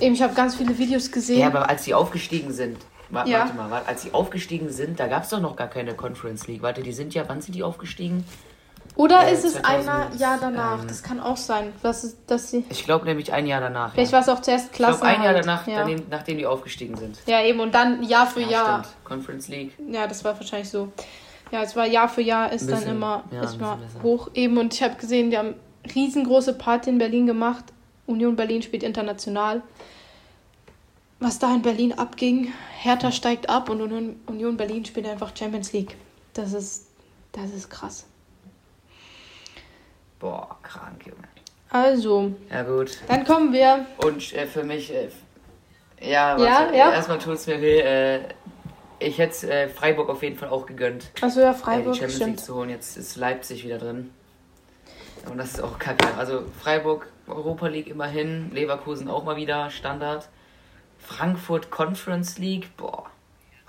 eben, 0.00 0.14
ich 0.14 0.22
habe 0.22 0.34
ganz 0.34 0.54
viele 0.56 0.76
Videos 0.78 1.10
gesehen. 1.10 1.40
Ja, 1.40 1.46
aber 1.48 1.68
als 1.68 1.84
sie 1.84 1.94
aufgestiegen 1.94 2.52
sind, 2.52 2.78
wa 3.10 3.24
Ja. 3.24 3.40
warte 3.40 3.54
mal, 3.54 3.70
warte, 3.70 3.88
als 3.88 4.02
sie 4.02 4.12
aufgestiegen 4.14 4.70
sind, 4.70 4.98
da 5.00 5.06
gab 5.06 5.24
es 5.24 5.30
doch 5.30 5.40
noch 5.40 5.56
gar 5.56 5.68
keine 5.68 5.94
Conference 5.94 6.46
League. 6.46 6.62
Warte, 6.62 6.82
die 6.82 6.92
sind 6.92 7.14
ja, 7.14 7.24
wann 7.28 7.40
sind 7.40 7.54
die 7.54 7.62
aufgestiegen? 7.62 8.24
Oder 8.94 9.26
äh, 9.28 9.34
ist 9.34 9.44
es 9.44 9.54
2000, 9.54 9.88
einer 9.88 10.14
Jahr 10.16 10.38
danach? 10.40 10.80
ähm, 10.80 10.88
das 10.88 11.02
kann 11.02 11.20
auch 11.20 11.36
sein. 11.36 11.72
Dass, 11.82 12.02
es, 12.04 12.16
dass 12.26 12.50
sie. 12.50 12.64
Ich 12.70 12.84
glaube 12.84 13.04
nämlich 13.04 13.30
ein 13.32 13.46
Jahr 13.46 13.60
danach. 13.60 13.92
Vielleicht 13.92 14.12
ja. 14.12 14.18
war 14.18 14.22
es 14.22 14.28
auch 14.30 14.40
zuerst 14.40 14.66
Ich 14.66 14.72
Klasse. 14.72 15.00
glaube 15.00 15.14
ein 15.16 15.22
Jahr 15.22 15.34
halt. 15.34 15.44
danach, 15.44 15.66
Ja. 15.66 15.80
daneben, 15.80 16.04
nachdem 16.08 16.38
die 16.38 16.46
aufgestiegen 16.46 16.96
sind. 16.96 17.18
ja, 17.26 17.42
eben. 17.42 17.60
Und 17.60 17.74
dann 17.74 18.02
Jahr 18.02 18.26
für 18.26 18.40
Jahr. 18.40 18.84
stimmt. 18.84 19.04
Conference 19.04 19.48
League. 19.48 19.72
Ja, 19.90 20.06
das 20.06 20.24
war 20.24 20.34
wahrscheinlich 20.34 20.70
so. 20.70 20.88
Ja, 21.52 21.62
es 21.62 21.76
war 21.76 21.86
Jahr 21.86 22.08
für 22.08 22.22
Jahr 22.22 22.50
ist 22.52 22.62
Ein 22.62 22.68
dann 22.68 22.78
bisschen, 22.78 22.96
immer 22.96 23.24
ja, 23.30 23.42
ist 23.42 23.52
ein 23.52 23.58
bisschen 23.58 23.80
besser. 23.80 24.02
hoch 24.02 24.30
eben 24.34 24.56
und 24.58 24.72
ich 24.74 24.82
habe 24.82 24.94
gesehen, 24.96 25.30
die 25.30 25.38
haben 25.38 25.54
riesengroße 25.94 26.54
Party 26.54 26.90
in 26.90 26.98
Berlin 26.98 27.26
gemacht. 27.26 27.64
Union 28.06 28.36
Berlin 28.36 28.62
spielt 28.62 28.82
international. 28.82 29.62
Was 31.18 31.38
da 31.38 31.54
in 31.54 31.62
Berlin 31.62 31.94
abging, 31.98 32.52
Hertha 32.78 33.10
steigt 33.10 33.48
ab 33.48 33.70
und 33.70 33.80
Union, 33.80 34.56
Berlin 34.56 34.84
spielt 34.84 35.06
einfach 35.06 35.34
Champions 35.36 35.72
League. 35.72 35.96
Das 36.34 36.52
ist 36.52 36.86
das 37.32 37.50
ist 37.52 37.68
krass. 37.68 38.06
Boah, 40.18 40.56
krank, 40.62 41.06
Junge. 41.06 41.28
Also, 41.70 42.32
Ja, 42.50 42.62
gut. 42.62 42.98
dann 43.08 43.24
kommen 43.24 43.52
wir. 43.52 43.84
Und 43.98 44.32
äh, 44.32 44.46
für 44.46 44.64
mich, 44.64 44.92
äh, 44.92 45.08
ja, 46.00 46.36
Ja, 46.38 46.38
warte, 46.38 46.76
ja. 46.76 46.92
erstmal 46.92 47.18
tut 47.18 47.34
es 47.34 47.46
mir 47.46 47.60
weh. 47.60 47.80
Äh, 47.80 48.20
ich 48.98 49.18
hätte 49.18 49.50
äh, 49.50 49.68
Freiburg 49.68 50.08
auf 50.08 50.22
jeden 50.22 50.38
Fall 50.38 50.48
auch 50.48 50.64
gegönnt, 50.64 51.10
Achso, 51.20 51.40
ja, 51.40 51.50
äh, 51.50 51.54
die 51.54 51.60
Freiburg, 51.60 51.96
Champions 51.96 52.18
League 52.20 52.40
zu 52.40 52.54
holen. 52.54 52.70
Jetzt 52.70 52.96
ist 52.96 53.16
Leipzig 53.16 53.62
wieder 53.64 53.76
drin. 53.78 54.10
Und 55.28 55.36
das 55.36 55.54
ist 55.54 55.60
auch 55.60 55.78
kacke. 55.78 56.14
Also 56.16 56.44
Freiburg, 56.62 57.08
Europa 57.26 57.66
League 57.68 57.88
immerhin, 57.88 58.50
Leverkusen 58.52 59.08
auch 59.08 59.24
mal 59.24 59.36
wieder, 59.36 59.70
Standard. 59.70 60.28
Frankfurt 60.98 61.70
Conference 61.70 62.38
League, 62.38 62.76
boah. 62.76 63.06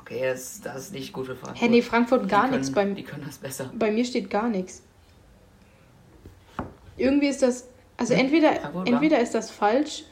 Okay, 0.02 0.22
das, 0.24 0.62
das 0.62 0.76
ist 0.84 0.94
nicht 0.94 1.12
gut 1.12 1.26
für 1.26 1.36
Frankfurt. 1.36 1.62
Hä, 1.62 1.70
nee, 1.70 1.82
Frankfurt 1.82 2.30
gar 2.30 2.48
nichts. 2.48 2.72
Die 2.72 3.04
können 3.04 3.26
das 3.26 3.38
besser. 3.38 3.72
bei 3.74 3.92
mir 3.92 4.06
steht 4.06 4.30
gar 4.30 4.48
nichts. 4.48 4.84
Irgendwie 6.96 7.28
ist 7.28 7.42
das. 7.42 7.68
Also 7.98 8.14
entweder, 8.14 8.54
Frankfurt, 8.54 8.88
entweder 8.88 9.20
ist 9.20 9.34
das 9.34 9.52
falsch, 9.52 10.04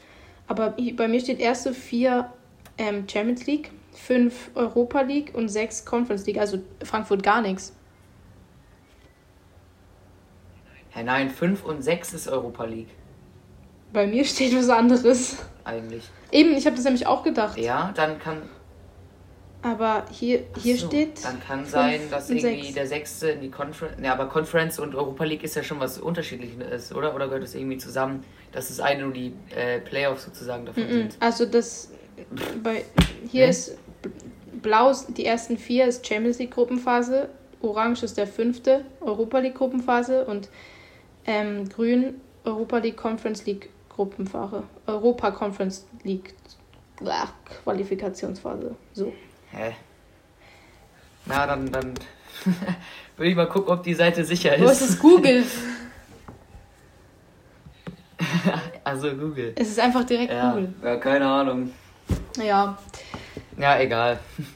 aber 0.48 0.74
bei 0.96 1.08
mir 1.08 1.20
steht 1.20 1.38
erste 1.38 1.72
vier 1.72 2.32
ähm, 2.78 3.08
Champions 3.08 3.46
League, 3.46 3.70
fünf 3.92 4.50
Europa 4.54 5.00
League 5.00 5.32
und 5.34 5.48
sechs 5.48 5.84
Conference 5.84 6.26
League. 6.26 6.38
Also 6.38 6.58
Frankfurt 6.82 7.22
gar 7.22 7.40
nichts. 7.40 7.74
Hä, 10.90 11.02
nein, 11.02 11.28
5 11.28 11.62
und 11.64 11.82
6 11.82 12.14
ist 12.14 12.26
Europa 12.26 12.64
League 12.64 12.88
Bei 13.96 14.06
mir 14.06 14.26
steht 14.26 14.54
was 14.54 14.68
anderes. 14.68 15.36
eigentlich. 15.64 16.04
Eben, 16.30 16.54
ich 16.54 16.66
habe 16.66 16.76
das 16.76 16.84
nämlich 16.84 17.06
auch 17.06 17.22
gedacht. 17.22 17.56
Ja, 17.56 17.92
dann 17.96 18.18
kann. 18.18 18.42
Aber 19.62 20.04
hier, 20.10 20.42
hier 20.60 20.76
so, 20.76 20.88
steht. 20.88 21.24
Dann 21.24 21.40
kann 21.40 21.64
sein, 21.64 22.02
dass 22.10 22.28
irgendwie 22.28 22.64
sechs. 22.64 22.74
der 22.74 22.86
Sechste 22.86 23.30
in 23.30 23.40
die 23.40 23.50
Conference. 23.50 23.96
Ja, 24.02 24.12
aber 24.12 24.26
Conference 24.26 24.78
und 24.78 24.94
Europa 24.94 25.24
League 25.24 25.42
ist 25.42 25.56
ja 25.56 25.62
schon 25.62 25.80
was 25.80 25.96
Unterschiedliches, 25.98 26.94
oder? 26.94 27.14
Oder 27.14 27.24
gehört 27.28 27.44
das 27.44 27.54
irgendwie 27.54 27.78
zusammen, 27.78 28.22
dass 28.52 28.68
es 28.68 28.80
eine 28.80 29.00
nur 29.04 29.14
die 29.14 29.32
äh, 29.56 29.80
Playoffs 29.80 30.24
sozusagen 30.26 30.66
davon 30.66 30.84
Mhm. 30.84 30.90
sind? 30.90 31.16
Also 31.20 31.46
das 31.46 31.90
bei 32.62 32.84
hier 33.30 33.44
Nee. 33.44 33.50
ist 33.50 33.78
blau 34.60 34.92
die 35.08 35.24
ersten 35.24 35.56
vier 35.56 35.86
ist 35.86 36.06
Champions 36.06 36.38
League 36.38 36.50
Gruppenphase, 36.50 37.30
orange 37.62 38.02
ist 38.02 38.18
der 38.18 38.26
fünfte 38.26 38.84
Europa 39.00 39.38
League 39.38 39.54
Gruppenphase 39.54 40.26
und 40.26 40.50
ähm, 41.24 41.66
grün 41.70 42.20
Europa 42.44 42.76
League 42.76 42.98
Conference 42.98 43.46
League 43.46 43.70
Gruppenphase, 43.96 44.62
Europa 44.86 45.30
Conference 45.30 45.86
League 46.04 46.34
Ach, 47.06 47.32
Qualifikationsphase. 47.64 48.74
So. 48.94 49.12
Hä? 49.50 49.74
Na, 51.26 51.46
dann, 51.46 51.70
dann 51.72 51.94
würde 53.16 53.30
ich 53.30 53.36
mal 53.36 53.48
gucken, 53.48 53.72
ob 53.72 53.82
die 53.82 53.94
Seite 53.94 54.24
sicher 54.24 54.52
Wo 54.58 54.64
ist 54.66 54.80
ist. 54.82 54.90
es 54.90 54.98
Google? 54.98 55.44
also 58.84 59.10
Google. 59.14 59.52
es 59.56 59.68
ist 59.68 59.80
einfach 59.80 60.04
direkt 60.04 60.32
Ja, 60.32 60.50
Google. 60.52 60.74
ja, 60.82 60.96
keine 60.96 61.26
Ahnung. 61.26 61.70
Ja. 62.42 62.78
Ja, 63.58 63.78
egal. 63.80 64.18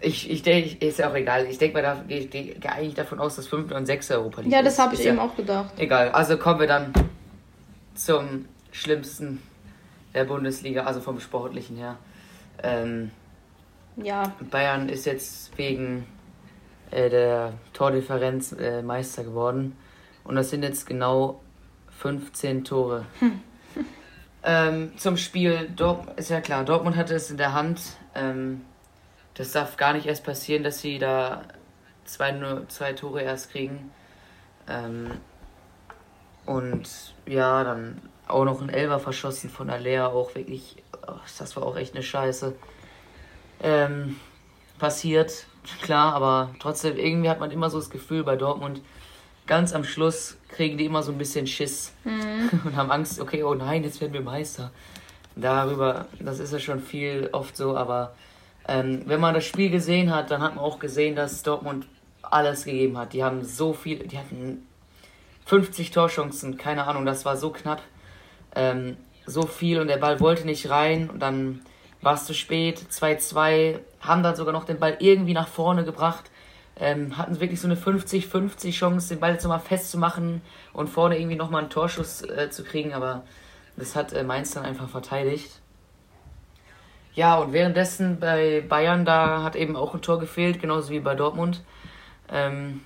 Ich, 0.00 0.28
ich 0.30 0.42
denke, 0.42 0.84
ist 0.84 0.98
ja 0.98 1.08
auch 1.10 1.14
egal. 1.14 1.46
Ich 1.46 1.56
denke 1.56 1.78
mal, 1.80 1.82
da 1.82 1.94
gehe 2.06 2.18
ich 2.28 2.68
eigentlich 2.68 2.92
davon 2.92 3.18
aus, 3.20 3.36
dass 3.36 3.46
5. 3.46 3.72
und 3.72 3.86
6. 3.86 4.10
Europa 4.10 4.42
League 4.42 4.52
Ja, 4.52 4.58
ist. 4.58 4.66
das 4.66 4.78
habe 4.78 4.92
ich 4.92 5.00
Ist 5.00 5.06
eben 5.06 5.18
auch 5.18 5.34
gedacht. 5.34 5.72
Egal, 5.78 6.10
also 6.10 6.36
kommen 6.36 6.60
wir 6.60 6.66
dann 6.66 6.92
zum 7.94 8.46
schlimmsten 8.72 9.42
der 10.14 10.24
Bundesliga, 10.24 10.84
also 10.84 11.00
vom 11.00 11.20
Sportlichen 11.20 11.76
her. 11.76 11.96
Ähm, 12.62 13.10
Ja. 13.96 14.32
Bayern 14.50 14.88
ist 14.88 15.06
jetzt 15.06 15.56
wegen 15.56 16.06
äh, 16.90 17.10
der 17.10 17.54
Tordifferenz 17.72 18.52
äh, 18.52 18.82
Meister 18.82 19.24
geworden. 19.24 19.76
Und 20.24 20.36
das 20.36 20.50
sind 20.50 20.62
jetzt 20.62 20.86
genau 20.86 21.40
15 21.98 22.64
Tore. 22.64 23.06
ähm, 24.42 24.92
zum 24.96 25.16
Spiel, 25.16 25.70
Dort 25.76 26.18
ist 26.18 26.30
ja 26.30 26.40
klar, 26.40 26.64
Dortmund 26.64 26.96
hatte 26.96 27.14
es 27.14 27.30
in 27.30 27.36
der 27.36 27.52
Hand. 27.52 27.80
Ähm, 28.14 28.62
das 29.34 29.52
darf 29.52 29.76
gar 29.76 29.92
nicht 29.92 30.06
erst 30.06 30.24
passieren, 30.24 30.62
dass 30.62 30.80
sie 30.80 30.98
da 30.98 31.42
zwei, 32.04 32.30
nur 32.32 32.68
zwei 32.68 32.92
Tore 32.92 33.22
erst 33.22 33.50
kriegen. 33.50 33.90
Ähm, 34.68 35.10
und 36.46 36.88
ja, 37.26 37.64
dann 37.64 38.00
auch 38.26 38.44
noch 38.44 38.60
ein 38.60 38.68
Elfer 38.68 39.00
verschossen 39.00 39.50
von 39.50 39.70
Alea, 39.70 40.06
auch 40.08 40.34
wirklich, 40.34 40.82
das 41.38 41.56
war 41.56 41.64
auch 41.64 41.76
echt 41.76 41.94
eine 41.94 42.02
Scheiße. 42.02 42.54
Ähm, 43.62 44.16
passiert, 44.78 45.46
klar, 45.82 46.14
aber 46.14 46.54
trotzdem, 46.58 46.96
irgendwie 46.96 47.30
hat 47.30 47.40
man 47.40 47.50
immer 47.50 47.70
so 47.70 47.78
das 47.78 47.90
Gefühl 47.90 48.24
bei 48.24 48.36
Dortmund, 48.36 48.80
ganz 49.46 49.72
am 49.72 49.84
Schluss 49.84 50.36
kriegen 50.48 50.78
die 50.78 50.86
immer 50.86 51.02
so 51.02 51.12
ein 51.12 51.18
bisschen 51.18 51.46
Schiss 51.46 51.92
und 52.04 52.76
haben 52.76 52.90
Angst, 52.90 53.20
okay, 53.20 53.42
oh 53.42 53.54
nein, 53.54 53.82
jetzt 53.84 54.00
werden 54.00 54.12
wir 54.12 54.22
Meister. 54.22 54.70
Darüber, 55.36 56.06
das 56.20 56.38
ist 56.38 56.52
ja 56.52 56.60
schon 56.60 56.80
viel 56.80 57.28
oft 57.32 57.56
so, 57.56 57.76
aber 57.76 58.14
ähm, 58.68 59.02
wenn 59.06 59.20
man 59.20 59.34
das 59.34 59.44
Spiel 59.44 59.70
gesehen 59.70 60.14
hat, 60.14 60.30
dann 60.30 60.42
hat 60.42 60.54
man 60.54 60.64
auch 60.64 60.78
gesehen, 60.78 61.16
dass 61.16 61.42
Dortmund 61.42 61.86
alles 62.22 62.64
gegeben 62.64 62.96
hat. 62.96 63.12
Die 63.12 63.24
haben 63.24 63.44
so 63.44 63.72
viel, 63.72 64.06
die 64.06 64.16
hatten 64.18 64.66
50 65.46 65.90
Torchancen, 65.90 66.56
keine 66.56 66.86
Ahnung, 66.86 67.04
das 67.04 67.24
war 67.24 67.36
so 67.36 67.50
knapp. 67.50 67.82
Ähm, 68.54 68.96
so 69.26 69.42
viel 69.42 69.80
und 69.80 69.88
der 69.88 69.96
Ball 69.96 70.20
wollte 70.20 70.44
nicht 70.44 70.68
rein 70.70 71.10
und 71.10 71.20
dann 71.20 71.62
war 72.02 72.14
es 72.14 72.26
zu 72.26 72.34
spät, 72.34 72.80
2-2, 72.90 73.78
haben 74.00 74.22
dann 74.22 74.36
sogar 74.36 74.52
noch 74.52 74.64
den 74.64 74.78
Ball 74.78 74.96
irgendwie 75.00 75.32
nach 75.32 75.48
vorne 75.48 75.84
gebracht, 75.84 76.30
ähm, 76.78 77.16
hatten 77.16 77.40
wirklich 77.40 77.60
so 77.60 77.66
eine 77.66 77.76
50-50 77.76 78.72
Chance, 78.72 79.08
den 79.14 79.20
Ball 79.20 79.32
jetzt 79.32 79.44
nochmal 79.44 79.60
festzumachen 79.60 80.42
und 80.72 80.88
vorne 80.88 81.18
irgendwie 81.18 81.36
nochmal 81.36 81.62
einen 81.62 81.70
Torschuss 81.70 82.22
äh, 82.22 82.50
zu 82.50 82.64
kriegen, 82.64 82.92
aber 82.92 83.22
das 83.76 83.96
hat 83.96 84.12
äh, 84.12 84.22
Mainz 84.22 84.52
dann 84.52 84.64
einfach 84.64 84.88
verteidigt. 84.88 85.50
Ja, 87.14 87.36
und 87.36 87.52
währenddessen 87.52 88.18
bei 88.18 88.60
Bayern, 88.68 89.04
da 89.04 89.42
hat 89.42 89.56
eben 89.56 89.76
auch 89.76 89.94
ein 89.94 90.02
Tor 90.02 90.18
gefehlt, 90.18 90.60
genauso 90.60 90.90
wie 90.90 91.00
bei 91.00 91.14
Dortmund, 91.14 91.62
ähm, 92.30 92.80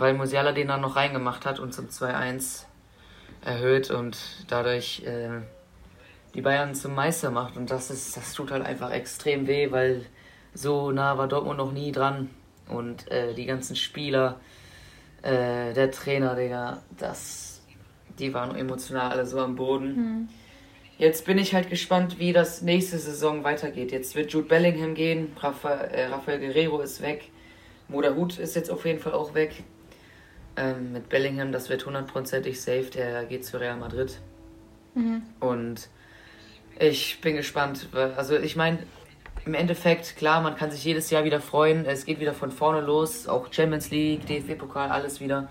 weil 0.00 0.14
Musiala 0.14 0.52
den 0.52 0.68
dann 0.68 0.80
noch 0.80 0.96
reingemacht 0.96 1.46
hat 1.46 1.58
und 1.58 1.72
zum 1.72 1.88
2-1 1.88 2.64
erhöht 3.44 3.90
und 3.90 4.18
dadurch 4.48 5.02
äh, 5.04 5.40
die 6.34 6.42
Bayern 6.42 6.74
zum 6.74 6.94
Meister 6.94 7.30
macht. 7.30 7.56
Und 7.56 7.70
das 7.70 7.90
ist, 7.90 8.16
das 8.16 8.32
tut 8.32 8.50
halt 8.50 8.64
einfach 8.64 8.90
extrem 8.90 9.46
weh, 9.46 9.70
weil 9.70 10.04
so 10.54 10.90
nah 10.90 11.16
war 11.18 11.28
Dortmund 11.28 11.58
noch 11.58 11.72
nie 11.72 11.92
dran. 11.92 12.30
Und 12.68 13.10
äh, 13.10 13.34
die 13.34 13.46
ganzen 13.46 13.76
Spieler, 13.76 14.40
äh, 15.22 15.72
der 15.72 15.90
Trainer, 15.92 16.34
Digga, 16.34 16.82
das, 16.98 17.62
die 18.18 18.34
waren 18.34 18.56
emotional 18.56 19.12
alle 19.12 19.26
so 19.26 19.40
am 19.40 19.54
Boden. 19.54 19.96
Mhm. 19.96 20.28
Jetzt 20.98 21.26
bin 21.26 21.38
ich 21.38 21.54
halt 21.54 21.68
gespannt, 21.68 22.18
wie 22.18 22.32
das 22.32 22.62
nächste 22.62 22.98
Saison 22.98 23.44
weitergeht. 23.44 23.92
Jetzt 23.92 24.14
wird 24.16 24.32
Jude 24.32 24.48
Bellingham 24.48 24.94
gehen, 24.94 25.32
Rafael, 25.38 25.90
äh, 25.90 26.06
Rafael 26.06 26.40
Guerrero 26.40 26.80
ist 26.80 27.02
weg, 27.02 27.30
Moda 27.88 28.14
Hut 28.14 28.38
ist 28.38 28.56
jetzt 28.56 28.70
auf 28.70 28.84
jeden 28.86 28.98
Fall 28.98 29.12
auch 29.12 29.34
weg. 29.34 29.62
Ähm, 30.56 30.92
mit 30.92 31.08
Bellingham, 31.08 31.52
das 31.52 31.68
wird 31.68 31.84
hundertprozentig 31.84 32.60
safe, 32.60 32.90
der 32.92 33.24
geht 33.24 33.44
zu 33.44 33.58
Real 33.58 33.76
Madrid. 33.76 34.18
Mhm. 34.94 35.22
Und 35.40 35.88
ich 36.78 37.20
bin 37.20 37.36
gespannt. 37.36 37.88
Also 38.16 38.36
ich 38.36 38.56
meine, 38.56 38.78
im 39.44 39.54
Endeffekt, 39.54 40.16
klar, 40.16 40.40
man 40.40 40.56
kann 40.56 40.70
sich 40.70 40.84
jedes 40.84 41.10
Jahr 41.10 41.24
wieder 41.24 41.40
freuen. 41.40 41.84
Es 41.84 42.04
geht 42.04 42.20
wieder 42.20 42.34
von 42.34 42.50
vorne 42.50 42.80
los, 42.80 43.28
auch 43.28 43.52
Champions 43.52 43.90
League, 43.90 44.26
DFB-Pokal, 44.26 44.90
alles 44.90 45.20
wieder. 45.20 45.48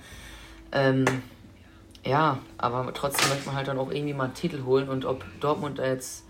Ähm, 0.71 1.05
ja, 2.03 2.39
aber 2.57 2.93
trotzdem 2.93 3.29
möchte 3.29 3.47
man 3.47 3.55
halt 3.55 3.67
dann 3.67 3.79
auch 3.79 3.91
irgendwie 3.91 4.13
mal 4.13 4.25
einen 4.25 4.33
Titel 4.33 4.63
holen 4.63 4.89
und 4.89 5.05
ob 5.05 5.25
Dortmund 5.39 5.79
jetzt 5.79 6.25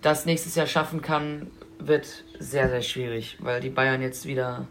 das 0.00 0.26
nächstes 0.26 0.54
Jahr 0.54 0.66
schaffen 0.66 1.02
kann, 1.02 1.50
wird 1.78 2.24
sehr, 2.38 2.68
sehr 2.68 2.82
schwierig, 2.82 3.38
weil 3.40 3.60
die 3.60 3.70
Bayern 3.70 4.02
jetzt 4.02 4.26
wieder 4.26 4.68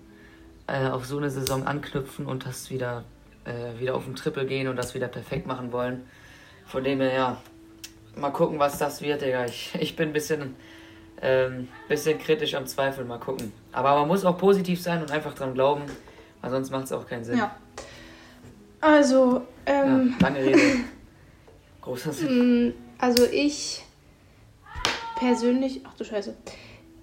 äh, 0.68 0.88
auf 0.88 1.06
so 1.06 1.18
eine 1.18 1.30
Saison 1.30 1.66
anknüpfen 1.66 2.26
und 2.26 2.46
das 2.46 2.70
wieder 2.70 3.04
äh, 3.46 3.80
wieder 3.80 3.96
auf 3.96 4.06
den 4.06 4.16
Triple 4.16 4.46
gehen 4.46 4.68
und 4.68 4.76
das 4.76 4.94
wieder 4.94 5.08
perfekt 5.08 5.48
machen 5.48 5.72
wollen. 5.72 6.06
Von 6.66 6.84
dem 6.84 7.02
her, 7.02 7.14
ja, 7.14 7.38
mal 8.16 8.32
gucken, 8.32 8.60
was 8.60 8.78
das 8.78 9.02
wird, 9.02 9.22
Digga. 9.22 9.46
Ich, 9.46 9.74
ich 9.80 9.96
bin 9.96 10.10
ein 10.10 10.14
bisschen, 10.14 10.56
ähm, 11.22 11.68
bisschen 11.88 12.20
kritisch 12.20 12.56
am 12.56 12.66
Zweifel, 12.66 13.06
mal 13.06 13.20
gucken. 13.20 13.52
Aber 13.72 13.96
man 14.00 14.08
muss 14.08 14.26
auch 14.26 14.38
positiv 14.38 14.82
sein 14.82 15.02
und 15.02 15.12
einfach 15.12 15.34
dran 15.34 15.54
glauben, 15.54 15.84
weil 16.42 16.52
sonst 16.52 16.72
macht 16.72 16.86
es 16.86 16.92
auch 16.92 17.08
keinen 17.08 17.24
Sinn. 17.24 17.38
Ja. 17.38 17.56
Also, 18.80 19.46
ähm. 19.66 20.16
Ja, 20.20 20.28
lange 20.28 20.44
Rede. 20.44 20.60
Großer 21.82 22.14
Sinn. 22.14 22.68
Mm, 22.68 22.74
also 23.00 23.26
ich 23.26 23.84
persönlich, 25.18 25.82
ach 25.84 25.94
du 25.96 26.04
Scheiße, 26.04 26.36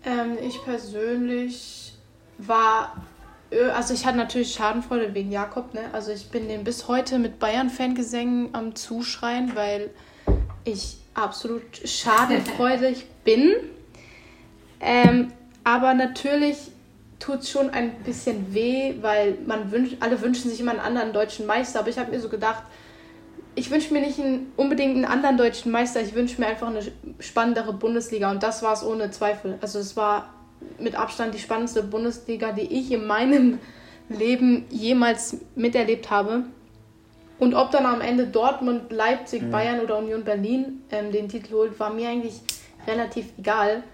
ähm, 0.04 0.38
ich 0.42 0.62
persönlich 0.64 1.94
war 2.38 2.96
also 3.74 3.94
ich 3.94 4.04
hatte 4.04 4.18
natürlich 4.18 4.52
Schadenfreude 4.52 5.14
wegen 5.14 5.32
Jakob, 5.32 5.72
ne? 5.72 5.82
Also 5.92 6.12
ich 6.12 6.30
bin 6.30 6.48
den 6.48 6.64
bis 6.64 6.86
heute 6.88 7.18
mit 7.18 7.38
Bayern-Fangesängen 7.38 8.50
am 8.52 8.74
Zuschreien, 8.74 9.56
weil 9.56 9.90
ich 10.64 10.98
absolut 11.14 11.62
schadenfreudig 11.84 13.06
bin. 13.24 13.54
Ähm, 14.80 15.32
aber 15.64 15.94
natürlich 15.94 16.56
tut 17.18 17.40
es 17.40 17.50
schon 17.50 17.70
ein 17.70 17.94
bisschen 18.04 18.54
weh, 18.54 18.94
weil 19.00 19.38
man 19.46 19.72
wünscht, 19.72 19.96
alle 20.00 20.20
wünschen 20.20 20.50
sich 20.50 20.60
immer 20.60 20.72
einen 20.72 20.80
anderen 20.80 21.12
deutschen 21.12 21.46
Meister. 21.46 21.80
Aber 21.80 21.88
ich 21.88 21.98
habe 21.98 22.10
mir 22.10 22.20
so 22.20 22.28
gedacht, 22.28 22.62
ich 23.54 23.70
wünsche 23.70 23.92
mir 23.92 24.00
nicht 24.00 24.20
einen, 24.20 24.52
unbedingt 24.56 24.94
einen 24.94 25.04
anderen 25.04 25.36
deutschen 25.36 25.72
Meister, 25.72 26.00
ich 26.00 26.14
wünsche 26.14 26.40
mir 26.40 26.46
einfach 26.46 26.68
eine 26.68 26.80
spannendere 27.18 27.72
Bundesliga. 27.72 28.30
Und 28.30 28.42
das 28.42 28.62
war 28.62 28.74
es 28.74 28.84
ohne 28.84 29.10
Zweifel. 29.10 29.58
Also 29.60 29.78
es 29.78 29.96
war 29.96 30.32
mit 30.78 30.94
Abstand 30.94 31.34
die 31.34 31.38
spannendste 31.38 31.82
Bundesliga, 31.82 32.52
die 32.52 32.62
ich 32.62 32.90
in 32.92 33.06
meinem 33.06 33.58
Leben 34.08 34.64
jemals 34.70 35.38
miterlebt 35.54 36.10
habe. 36.10 36.44
Und 37.38 37.54
ob 37.54 37.70
dann 37.70 37.86
am 37.86 38.00
Ende 38.00 38.26
Dortmund, 38.26 38.90
Leipzig, 38.90 39.42
mhm. 39.42 39.50
Bayern 39.50 39.80
oder 39.80 39.98
Union 39.98 40.24
Berlin 40.24 40.82
ähm, 40.90 41.12
den 41.12 41.28
Titel 41.28 41.54
holt, 41.54 41.78
war 41.78 41.90
mir 41.90 42.08
eigentlich 42.08 42.40
relativ 42.86 43.26
egal. 43.38 43.84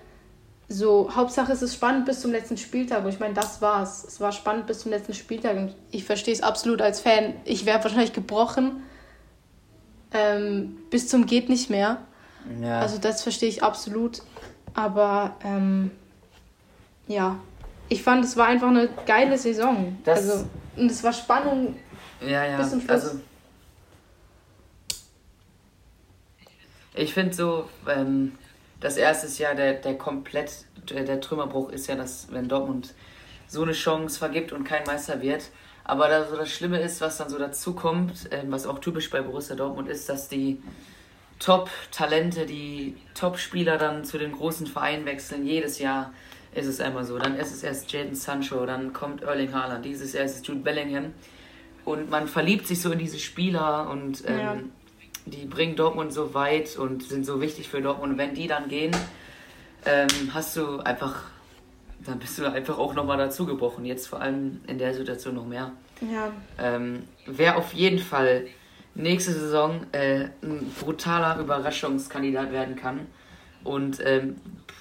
So, 0.69 1.11
Hauptsache 1.15 1.53
es 1.53 1.61
ist 1.61 1.75
spannend 1.75 2.07
bis 2.07 2.21
zum 2.21 2.33
letzten 2.33 2.57
Spieltag. 2.57 3.05
Und 3.05 3.11
ich 3.11 3.21
meine, 3.21 3.35
das 3.35 3.61
war's. 3.61 4.05
Es 4.05 4.21
war 4.21 4.33
spannend 4.33 4.67
bis 4.67 4.81
zum 4.81 4.91
letzten 4.91 5.13
Spieltag. 5.13 5.57
Und 5.57 5.75
ich 5.91 6.05
verstehe 6.05 6.33
es 6.33 6.41
absolut 6.41 6.81
als 6.81 7.01
Fan. 7.01 7.35
Ich 7.45 7.67
wäre 7.67 7.83
wahrscheinlich 7.83 8.15
gebrochen. 8.15 8.83
Ähm, 10.13 10.79
bis 10.89 11.09
zum 11.09 11.27
geht 11.27 11.51
nicht 11.51 11.69
mehr. 11.69 11.99
Ja. 12.63 12.81
Also 12.81 12.99
das 12.99 13.23
verstehe 13.23 13.49
ich 13.49 13.63
absolut. 13.63 14.23
Aber 14.73 15.37
ähm, 15.45 15.91
ja, 17.07 17.39
ich 17.89 18.03
fand, 18.03 18.25
es 18.25 18.37
war 18.37 18.47
einfach 18.47 18.69
eine 18.69 18.89
geile 19.07 19.37
Saison. 19.37 19.99
Das 20.05 20.31
also, 20.31 20.47
und 20.77 20.91
es 20.91 21.03
war 21.05 21.13
Spannung 21.13 21.77
ja, 22.21 22.45
ja. 22.45 22.57
bis 22.57 22.71
zum 22.71 22.81
Schluss. 22.81 22.91
Also, 22.91 23.21
ich 26.95 27.13
finde 27.13 27.35
so, 27.35 27.69
ähm, 27.89 28.33
das 28.81 28.97
erste 28.97 29.43
Jahr 29.43 29.55
der, 29.55 29.75
der 29.75 29.97
komplett, 29.99 30.65
der, 30.91 31.21
Trümmerbruch 31.21 31.71
ist 31.71 31.87
ja, 31.87 31.97
dass 31.97 32.29
wenn 32.31 32.49
Dortmund 32.49 32.95
so 33.49 33.63
eine 33.63 33.73
Chance 33.73 34.19
vergibt 34.19 34.53
und 34.53 34.65
kein 34.65 34.85
Meister 34.85 35.21
wird. 35.21 35.51
Aber 35.85 36.09
da 36.09 36.27
so 36.27 36.37
das 36.37 36.51
Schlimme 36.51 36.81
ist, 36.81 37.01
was 37.01 37.19
dann 37.19 37.29
so 37.29 37.39
dazu 37.39 37.75
kommt, 37.75 38.33
äh, 38.33 38.43
was 38.47 38.67
auch 38.67 38.79
typisch 38.79 39.11
bei 39.11 39.21
Borussia 39.21 39.55
Dortmund 39.55 39.89
ist, 39.89 40.09
dass 40.09 40.29
die 40.29 40.63
Top-Talente, 41.39 42.47
die 42.47 42.97
Top-Spieler 43.15 43.77
dann 43.77 44.05
zu 44.05 44.19
den 44.19 44.33
großen 44.33 44.67
Vereinen 44.67 45.05
wechseln, 45.05 45.47
jedes 45.47 45.79
Jahr 45.79 46.13
ist 46.55 46.67
es 46.67 46.81
einmal 46.81 47.05
so. 47.05 47.19
Dann 47.19 47.37
ist 47.37 47.53
es 47.53 47.63
erst 47.63 47.93
Jaden 47.93 48.15
Sancho, 48.15 48.65
dann 48.67 48.93
kommt 48.93 49.23
Erling 49.23 49.53
Haaland, 49.53 49.85
dieses 49.85 50.13
Jahr 50.13 50.25
ist 50.25 50.37
es 50.37 50.47
Jude 50.47 50.61
Bellingham. 50.61 51.13
Und 51.85 52.11
man 52.11 52.29
verliebt 52.29 52.67
sich 52.67 52.81
so 52.81 52.93
in 52.93 52.99
diese 52.99 53.19
Spieler 53.19 53.91
und 53.91 54.25
ähm, 54.27 54.39
ja. 54.39 54.57
die 55.27 55.45
bringen 55.45 55.77
Dortmund 55.77 56.13
so 56.13 56.33
weit 56.33 56.77
und 56.77 57.03
sind 57.03 57.27
so 57.27 57.41
wichtig 57.41 57.69
für 57.69 57.83
Dortmund. 57.83 58.13
Und 58.13 58.19
wenn 58.19 58.35
die 58.35 58.47
dann 58.47 58.69
gehen, 58.69 58.93
ähm, 59.85 60.09
hast 60.33 60.57
du 60.57 60.79
einfach, 60.79 61.25
dann 62.05 62.19
bist 62.19 62.39
du 62.39 62.51
einfach 62.51 62.79
auch 62.79 62.95
nochmal 62.95 63.19
dazugebrochen. 63.19 63.85
Jetzt 63.85 64.07
vor 64.07 64.21
allem 64.23 64.61
in 64.67 64.79
der 64.79 64.95
Situation 64.95 65.35
noch 65.35 65.47
mehr. 65.47 65.73
Ja. 66.01 66.33
Ähm, 66.59 67.05
Wer 67.27 67.59
auf 67.59 67.75
jeden 67.75 67.99
Fall 67.99 68.47
nächste 68.95 69.33
Saison 69.33 69.87
äh, 69.93 70.29
ein 70.43 70.73
brutaler 70.81 71.39
Überraschungskandidat 71.39 72.53
werden 72.53 72.77
kann 72.77 73.07
und 73.65 73.99
ähm, 74.05 74.37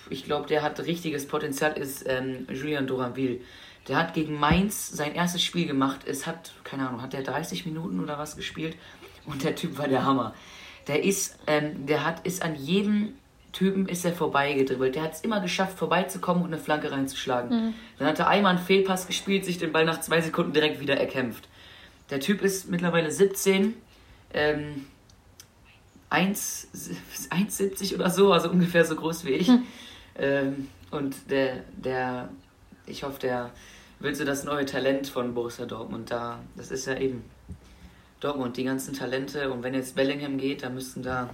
ich 0.09 0.25
glaube, 0.25 0.47
der 0.47 0.61
hat 0.61 0.79
richtiges 0.81 1.27
Potenzial, 1.27 1.77
ist 1.77 2.05
ähm, 2.07 2.47
Julian 2.51 2.87
Duranville. 2.87 3.39
Der 3.87 3.97
hat 3.97 4.13
gegen 4.13 4.39
Mainz 4.39 4.89
sein 4.89 5.15
erstes 5.15 5.43
Spiel 5.43 5.65
gemacht. 5.65 6.01
Es 6.05 6.25
hat, 6.25 6.53
keine 6.63 6.87
Ahnung, 6.87 7.01
hat 7.01 7.13
der 7.13 7.23
30 7.23 7.65
Minuten 7.65 7.99
oder 7.99 8.17
was 8.17 8.35
gespielt? 8.35 8.77
Und 9.25 9.43
der 9.43 9.55
Typ 9.55 9.77
war 9.77 9.87
der 9.87 10.05
Hammer. 10.05 10.33
Der 10.87 11.03
ist, 11.03 11.37
ähm, 11.47 11.85
der 11.85 12.05
hat, 12.05 12.25
ist 12.25 12.43
an 12.43 12.55
jedem 12.55 13.13
Typen 13.53 13.87
ist 13.87 14.03
er 14.03 14.13
vorbeigedribbelt. 14.13 14.95
Der 14.95 15.03
hat 15.03 15.13
es 15.13 15.21
immer 15.21 15.39
geschafft, 15.39 15.77
vorbeizukommen 15.77 16.43
und 16.43 16.51
eine 16.51 16.61
Flanke 16.61 16.91
reinzuschlagen. 16.91 17.49
Mhm. 17.49 17.73
Dann 17.99 18.07
hat 18.07 18.19
er 18.19 18.27
einmal 18.27 18.55
einen 18.55 18.65
Fehlpass 18.65 19.05
gespielt, 19.05 19.45
sich 19.45 19.59
den 19.59 19.71
Ball 19.71 19.85
nach 19.85 20.01
zwei 20.01 20.21
Sekunden 20.21 20.53
direkt 20.53 20.79
wieder 20.79 20.97
erkämpft. 20.97 21.47
Der 22.09 22.19
Typ 22.19 22.41
ist 22.41 22.69
mittlerweile 22.69 23.11
17, 23.11 23.75
ähm, 24.33 24.87
1,70 26.13 27.95
oder 27.95 28.09
so, 28.09 28.31
also 28.31 28.49
ungefähr 28.49 28.85
so 28.85 28.95
groß 28.95 29.25
wie 29.25 29.31
ich. 29.31 29.47
Mhm. 29.47 29.63
Ähm, 30.15 30.69
und 30.91 31.31
der, 31.31 31.63
der, 31.75 32.29
ich 32.85 33.03
hoffe, 33.03 33.19
der 33.19 33.49
wird 33.99 34.15
so 34.15 34.25
das 34.25 34.43
neue 34.43 34.65
Talent 34.65 35.07
von 35.07 35.33
Borussia 35.33 35.65
Dortmund 35.65 36.11
da. 36.11 36.39
Das 36.55 36.69
ist 36.69 36.85
ja 36.85 36.97
eben 36.97 37.23
Dortmund, 38.19 38.57
die 38.57 38.63
ganzen 38.63 38.93
Talente. 38.93 39.51
Und 39.51 39.63
wenn 39.63 39.73
jetzt 39.73 39.95
Bellingham 39.95 40.37
geht, 40.37 40.63
dann 40.63 40.75
müssten 40.75 41.01
da 41.01 41.29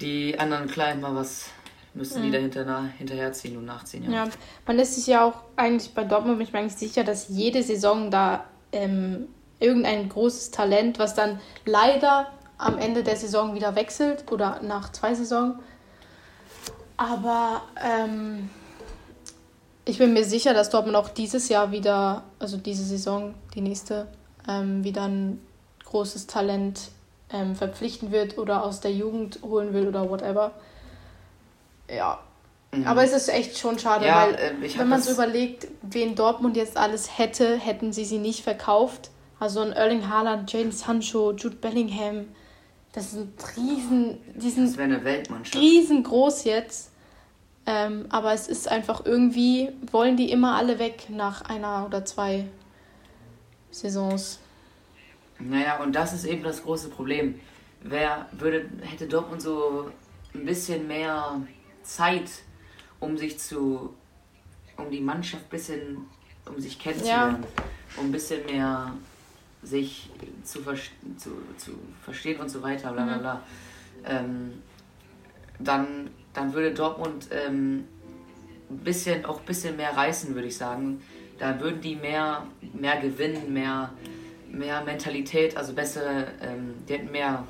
die 0.00 0.38
anderen 0.38 0.68
Kleinen 0.68 1.02
mal 1.02 1.14
was, 1.14 1.50
müssen 1.92 2.20
mhm. 2.20 2.26
die 2.26 2.30
dahinter 2.30 2.64
nah, 2.64 2.88
hinterherziehen 2.96 3.58
und 3.58 3.66
nachziehen. 3.66 4.04
Ja. 4.04 4.24
ja, 4.24 4.30
man 4.66 4.78
ist 4.78 4.94
sich 4.94 5.06
ja 5.06 5.24
auch 5.24 5.42
eigentlich 5.56 5.92
bei 5.92 6.04
Dortmund, 6.04 6.38
bin 6.38 6.46
ich 6.46 6.52
mir 6.52 6.60
eigentlich 6.60 6.76
sicher, 6.78 7.04
dass 7.04 7.28
jede 7.28 7.62
Saison 7.62 8.10
da 8.10 8.46
ähm, 8.72 9.28
irgendein 9.60 10.08
großes 10.08 10.50
Talent, 10.50 10.98
was 10.98 11.14
dann 11.14 11.40
leider 11.66 12.32
am 12.62 12.78
Ende 12.78 13.02
der 13.02 13.16
Saison 13.16 13.54
wieder 13.54 13.74
wechselt 13.74 14.30
oder 14.30 14.60
nach 14.62 14.92
zwei 14.92 15.14
Saisons, 15.14 15.56
aber 16.96 17.62
ähm, 17.82 18.50
ich 19.84 19.98
bin 19.98 20.12
mir 20.12 20.24
sicher, 20.24 20.54
dass 20.54 20.70
Dortmund 20.70 20.96
auch 20.96 21.08
dieses 21.08 21.48
Jahr 21.48 21.72
wieder, 21.72 22.22
also 22.38 22.56
diese 22.56 22.84
Saison, 22.84 23.34
die 23.54 23.60
nächste, 23.60 24.06
ähm, 24.48 24.84
wieder 24.84 25.02
ein 25.02 25.40
großes 25.84 26.26
Talent 26.26 26.90
ähm, 27.32 27.56
verpflichten 27.56 28.12
wird 28.12 28.38
oder 28.38 28.64
aus 28.64 28.80
der 28.80 28.92
Jugend 28.92 29.40
holen 29.42 29.72
will 29.72 29.88
oder 29.88 30.08
whatever. 30.08 30.52
Ja. 31.90 32.20
Mhm. 32.72 32.86
Aber 32.86 33.02
es 33.02 33.12
ist 33.12 33.28
echt 33.28 33.58
schon 33.58 33.78
schade, 33.78 34.06
ja, 34.06 34.26
weil 34.26 34.34
äh, 34.34 34.78
wenn 34.78 34.88
man 34.88 35.02
so 35.02 35.12
überlegt, 35.12 35.66
wen 35.82 36.14
Dortmund 36.14 36.56
jetzt 36.56 36.76
alles 36.76 37.18
hätte, 37.18 37.56
hätten 37.56 37.92
sie 37.92 38.04
sie 38.04 38.18
nicht 38.18 38.42
verkauft. 38.42 39.10
Also 39.40 39.60
ein 39.60 39.72
Erling 39.72 40.08
Haaland, 40.08 40.52
Jane 40.52 40.70
Sancho, 40.70 41.32
Jude 41.32 41.56
Bellingham, 41.56 42.28
das 42.92 43.12
sind 43.12 43.32
riesen, 43.56 44.18
die 44.34 44.50
sind 44.50 44.68
das 44.68 44.78
eine 44.78 45.02
Weltmannschaft. 45.02 45.56
riesengroß 45.56 46.44
jetzt. 46.44 46.90
Ähm, 47.64 48.06
aber 48.10 48.32
es 48.32 48.48
ist 48.48 48.68
einfach 48.68 49.06
irgendwie, 49.06 49.70
wollen 49.90 50.16
die 50.16 50.30
immer 50.30 50.56
alle 50.56 50.78
weg 50.78 51.06
nach 51.08 51.42
einer 51.42 51.86
oder 51.86 52.04
zwei 52.04 52.46
Saisons. 53.70 54.40
Naja, 55.38 55.80
und 55.80 55.92
das 55.94 56.12
ist 56.12 56.24
eben 56.24 56.42
das 56.42 56.62
große 56.62 56.88
Problem. 56.88 57.40
Wer 57.82 58.26
würde, 58.32 58.68
hätte 58.82 59.06
Dortmund 59.06 59.42
so 59.42 59.90
ein 60.34 60.44
bisschen 60.44 60.86
mehr 60.86 61.40
Zeit, 61.82 62.30
um 63.00 63.16
sich 63.16 63.38
zu, 63.38 63.94
um 64.76 64.90
die 64.90 65.00
Mannschaft 65.00 65.44
ein 65.44 65.50
bisschen, 65.50 66.06
um 66.46 66.60
sich 66.60 66.78
kennenzulernen, 66.78 67.44
ja. 67.44 68.00
um 68.00 68.06
ein 68.06 68.12
bisschen 68.12 68.44
mehr 68.46 68.92
sich 69.62 70.10
zu, 70.42 70.60
zu, 70.62 71.30
zu 71.56 71.78
verstehen 72.02 72.40
und 72.40 72.48
so 72.48 72.62
weiter, 72.62 72.92
bla 72.92 73.04
bla 73.04 73.16
mhm. 73.16 73.20
bla. 73.20 73.42
Ähm, 74.04 74.62
dann, 75.58 76.10
dann 76.34 76.52
würde 76.54 76.72
Dortmund 76.72 77.28
ähm, 77.30 77.84
bisschen, 78.68 79.24
auch 79.24 79.40
ein 79.40 79.46
bisschen 79.46 79.76
mehr 79.76 79.96
reißen, 79.96 80.34
würde 80.34 80.48
ich 80.48 80.56
sagen. 80.56 81.02
Da 81.38 81.60
würden 81.60 81.80
die 81.80 81.96
mehr, 81.96 82.46
mehr 82.72 83.00
gewinnen, 83.00 83.52
mehr, 83.52 83.90
mehr 84.50 84.82
Mentalität, 84.82 85.56
also 85.56 85.72
bessere, 85.72 86.28
ähm, 86.40 86.74
die 86.88 86.94
hätten 86.94 87.10
mehr, 87.10 87.46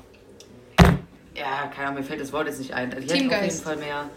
ja, 1.35 1.67
keine 1.73 1.87
Ahnung, 1.87 2.01
mir 2.01 2.03
fällt 2.03 2.21
das 2.21 2.33
Wort 2.33 2.47
jetzt 2.47 2.59
nicht 2.59 2.73
ein. 2.73 2.89
Die 2.91 2.95
hätten 2.95 3.33
auf 3.33 3.41
jeden 3.41 3.61
Fall 3.61 3.77
mehr 3.77 4.09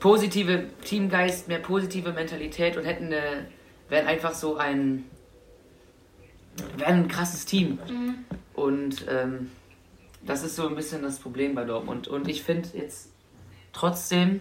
positive 0.00 0.66
Teamgeist, 0.84 1.48
mehr 1.48 1.58
positive 1.58 2.12
Mentalität 2.12 2.76
und 2.76 2.84
hätten 2.84 3.06
eine, 3.06 3.46
wären 3.88 4.06
einfach 4.06 4.34
so 4.34 4.56
ein, 4.56 5.04
wären 6.76 7.04
ein 7.04 7.08
krasses 7.08 7.44
Team. 7.44 7.78
Mhm. 7.88 8.14
Und 8.54 9.06
ähm, 9.08 9.50
das 10.24 10.44
ist 10.44 10.56
so 10.56 10.68
ein 10.68 10.74
bisschen 10.74 11.02
das 11.02 11.18
Problem 11.18 11.54
bei 11.54 11.64
Dortmund. 11.64 12.08
Und 12.08 12.28
ich 12.28 12.42
finde 12.42 12.68
jetzt 12.74 13.08
trotzdem, 13.72 14.40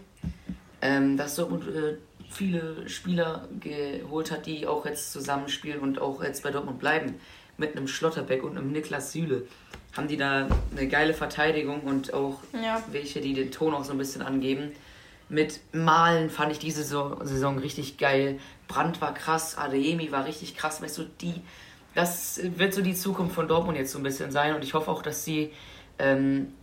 ähm, 0.81 1.17
dass 1.17 1.35
Dortmund 1.35 1.67
äh, 1.67 1.97
viele 2.29 2.87
Spieler 2.89 3.47
geholt 3.59 4.31
hat, 4.31 4.45
die 4.45 4.67
auch 4.67 4.85
jetzt 4.85 5.11
zusammenspielen 5.11 5.79
und 5.79 5.99
auch 5.99 6.23
jetzt 6.23 6.43
bei 6.43 6.51
Dortmund 6.51 6.79
bleiben. 6.79 7.15
Mit 7.57 7.75
einem 7.75 7.87
Schlotterbeck 7.87 8.43
und 8.43 8.57
einem 8.57 8.71
Niklas 8.71 9.11
Süle 9.11 9.43
haben 9.95 10.07
die 10.07 10.17
da 10.17 10.47
eine 10.75 10.87
geile 10.87 11.13
Verteidigung 11.13 11.81
und 11.81 12.13
auch 12.13 12.39
ja. 12.53 12.81
welche, 12.91 13.21
die 13.21 13.33
den 13.33 13.51
Ton 13.51 13.73
auch 13.73 13.83
so 13.83 13.91
ein 13.91 13.97
bisschen 13.97 14.21
angeben. 14.21 14.71
Mit 15.27 15.59
Malen 15.73 16.29
fand 16.29 16.51
ich 16.51 16.59
diese 16.59 16.83
Saison 16.83 17.57
richtig 17.59 17.97
geil. 17.97 18.39
Brandt 18.67 19.01
war 19.01 19.13
krass, 19.13 19.57
Adeyemi 19.57 20.11
war 20.11 20.25
richtig 20.25 20.55
krass. 20.55 20.81
Weißt 20.81 20.97
du, 20.97 21.03
die, 21.21 21.35
das 21.93 22.39
wird 22.57 22.73
so 22.73 22.81
die 22.81 22.93
Zukunft 22.93 23.35
von 23.35 23.47
Dortmund 23.47 23.77
jetzt 23.77 23.91
so 23.91 23.99
ein 23.99 24.03
bisschen 24.03 24.31
sein 24.31 24.55
und 24.55 24.63
ich 24.63 24.73
hoffe 24.73 24.89
auch, 24.89 25.01
dass 25.01 25.23
sie 25.25 25.51
ähm, 25.99 26.53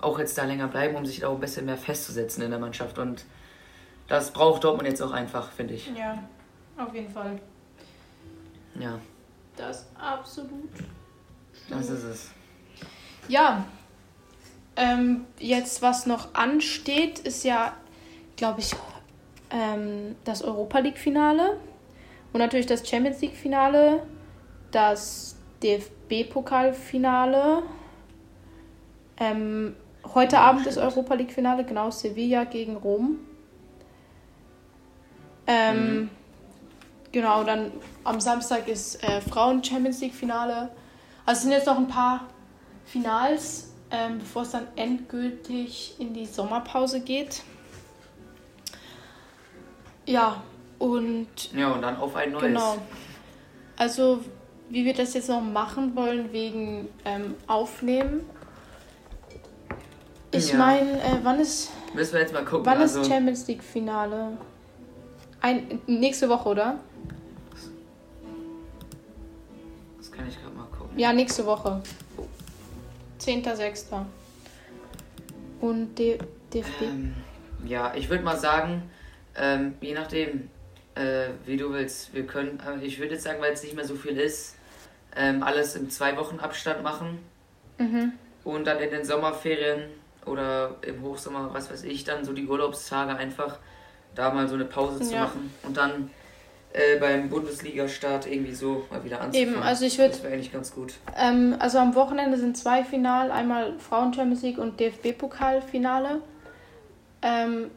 auch 0.00 0.18
jetzt 0.18 0.36
da 0.38 0.44
länger 0.44 0.68
bleiben, 0.68 0.96
um 0.96 1.06
sich 1.06 1.20
da 1.20 1.28
auch 1.28 1.34
ein 1.34 1.40
bisschen 1.40 1.66
mehr 1.66 1.76
festzusetzen 1.76 2.42
in 2.42 2.50
der 2.50 2.58
Mannschaft. 2.58 2.98
Und 2.98 3.24
das 4.08 4.32
braucht 4.32 4.64
Dortmund 4.64 4.88
jetzt 4.88 5.00
auch 5.00 5.12
einfach, 5.12 5.50
finde 5.52 5.74
ich. 5.74 5.90
Ja, 5.96 6.18
auf 6.76 6.94
jeden 6.94 7.10
Fall. 7.10 7.40
Ja. 8.78 8.98
Das 9.56 9.86
absolut. 9.98 10.70
Das 11.68 11.90
ist 11.90 12.04
es. 12.04 12.30
Ja. 13.28 13.64
Ähm, 14.74 15.26
jetzt, 15.38 15.82
was 15.82 16.06
noch 16.06 16.34
ansteht, 16.34 17.18
ist 17.20 17.44
ja, 17.44 17.76
glaube 18.36 18.60
ich, 18.60 18.74
ähm, 19.50 20.16
das 20.24 20.42
Europa 20.42 20.78
League-Finale 20.78 21.58
und 22.32 22.40
natürlich 22.40 22.66
das 22.66 22.88
Champions 22.88 23.20
League-Finale, 23.20 24.02
das 24.72 25.36
DFB-Pokalfinale 25.62 27.62
ähm, 29.18 29.76
heute 30.14 30.38
Abend 30.38 30.66
ist 30.66 30.78
Europa 30.78 31.14
League 31.14 31.32
Finale, 31.32 31.64
genau, 31.64 31.90
Sevilla 31.90 32.44
gegen 32.44 32.76
Rom. 32.76 33.18
Ähm, 35.46 35.76
mhm. 35.76 36.10
Genau, 37.12 37.44
dann 37.44 37.72
am 38.04 38.20
Samstag 38.20 38.68
ist 38.68 39.02
äh, 39.04 39.20
Frauen 39.20 39.62
Champions 39.62 40.00
League 40.00 40.14
Finale. 40.14 40.70
Also 41.26 41.38
es 41.38 41.42
sind 41.42 41.52
jetzt 41.52 41.66
noch 41.66 41.76
ein 41.76 41.88
paar 41.88 42.28
Finals, 42.84 43.72
ähm, 43.90 44.18
bevor 44.18 44.42
es 44.42 44.50
dann 44.50 44.66
endgültig 44.76 45.96
in 45.98 46.14
die 46.14 46.26
Sommerpause 46.26 47.00
geht. 47.00 47.42
Ja, 50.06 50.42
und. 50.78 51.52
Ja, 51.54 51.72
und 51.72 51.82
dann 51.82 51.96
auf 51.96 52.16
ein 52.16 52.32
neues. 52.32 52.44
Genau. 52.44 52.78
Also, 53.76 54.20
wie 54.68 54.84
wir 54.84 54.94
das 54.94 55.14
jetzt 55.14 55.28
noch 55.28 55.42
machen 55.42 55.94
wollen, 55.94 56.32
wegen 56.32 56.88
ähm, 57.04 57.34
Aufnehmen 57.46 58.20
ich 60.34 60.50
ja. 60.50 60.58
meine, 60.58 60.92
äh, 61.02 61.18
wann 61.22 61.40
ist. 61.40 61.70
Müssen 61.94 62.14
wir 62.14 62.20
jetzt 62.20 62.32
mal 62.32 62.44
gucken. 62.44 62.64
Wann 62.64 62.78
also 62.78 63.02
ist 63.02 63.08
Champions 63.08 63.46
League 63.46 63.62
Finale? 63.62 64.38
Ein, 65.40 65.80
nächste 65.86 66.28
Woche, 66.28 66.48
oder? 66.48 66.78
Das 69.98 70.10
kann 70.10 70.26
ich 70.26 70.40
gerade 70.40 70.56
mal 70.56 70.66
gucken. 70.66 70.98
Ja, 70.98 71.12
nächste 71.12 71.44
Woche. 71.44 71.82
10.06. 73.20 74.04
Und 75.60 75.98
D 75.98 76.18
DFB? 76.52 76.82
Ähm, 76.82 77.14
ja, 77.66 77.92
ich 77.94 78.08
würde 78.08 78.24
mal 78.24 78.38
sagen, 78.38 78.90
ähm, 79.36 79.74
je 79.80 79.94
nachdem, 79.94 80.48
äh, 80.94 81.28
wie 81.46 81.56
du 81.56 81.72
willst, 81.72 82.14
wir 82.14 82.26
können, 82.26 82.60
ich 82.82 82.98
würde 82.98 83.14
jetzt 83.14 83.24
sagen, 83.24 83.40
weil 83.40 83.52
es 83.52 83.62
nicht 83.62 83.74
mehr 83.74 83.84
so 83.84 83.94
viel 83.94 84.18
ist, 84.18 84.56
ähm, 85.16 85.42
alles 85.42 85.74
im 85.76 85.90
zwei 85.90 86.16
Wochen 86.16 86.38
Abstand 86.38 86.82
machen. 86.82 87.18
Mhm. 87.78 88.12
Und 88.44 88.66
dann 88.66 88.78
in 88.80 88.90
den 88.90 89.04
Sommerferien 89.04 89.84
oder 90.26 90.76
im 90.82 91.02
Hochsommer, 91.02 91.50
was 91.52 91.70
weiß 91.70 91.84
ich, 91.84 92.04
dann 92.04 92.24
so 92.24 92.32
die 92.32 92.46
Urlaubstage 92.46 93.14
einfach 93.14 93.58
da 94.14 94.32
mal 94.32 94.48
so 94.48 94.54
eine 94.54 94.64
Pause 94.64 95.00
zu 95.00 95.14
ja. 95.14 95.22
machen 95.22 95.52
und 95.62 95.76
dann 95.76 96.10
äh, 96.72 96.98
beim 96.98 97.28
Bundesliga-Start 97.28 98.26
irgendwie 98.26 98.54
so 98.54 98.86
mal 98.90 99.04
wieder 99.04 99.20
anzufangen. 99.20 99.54
Eben, 99.54 99.62
also 99.62 99.84
ich 99.84 99.98
würde. 99.98 100.10
Das 100.10 100.22
wäre 100.22 100.32
eigentlich 100.32 100.52
ganz 100.52 100.74
gut. 100.74 100.94
Ähm, 101.16 101.56
also 101.58 101.78
am 101.78 101.94
Wochenende 101.94 102.38
sind 102.38 102.56
zwei 102.56 102.84
Final, 102.84 103.30
einmal 103.30 103.78
Frauen-Champions 103.78 104.42
League 104.42 104.58
und 104.58 104.80
DFB-Pokalfinale. 104.80 106.20
Ähm, 107.22 107.70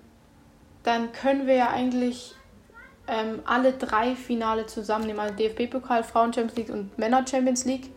dann 0.84 1.12
können 1.12 1.48
wir 1.48 1.56
ja 1.56 1.70
eigentlich 1.70 2.36
ähm, 3.08 3.40
alle 3.46 3.74
drei 3.74 4.16
Finale 4.16 4.66
zusammennehmen, 4.66 5.20
also 5.20 5.36
DFB-Pokal, 5.36 6.04
Frauen-Champions 6.04 6.56
League 6.56 6.70
und 6.70 6.98
Männer-Champions 6.98 7.66
League. 7.66 7.92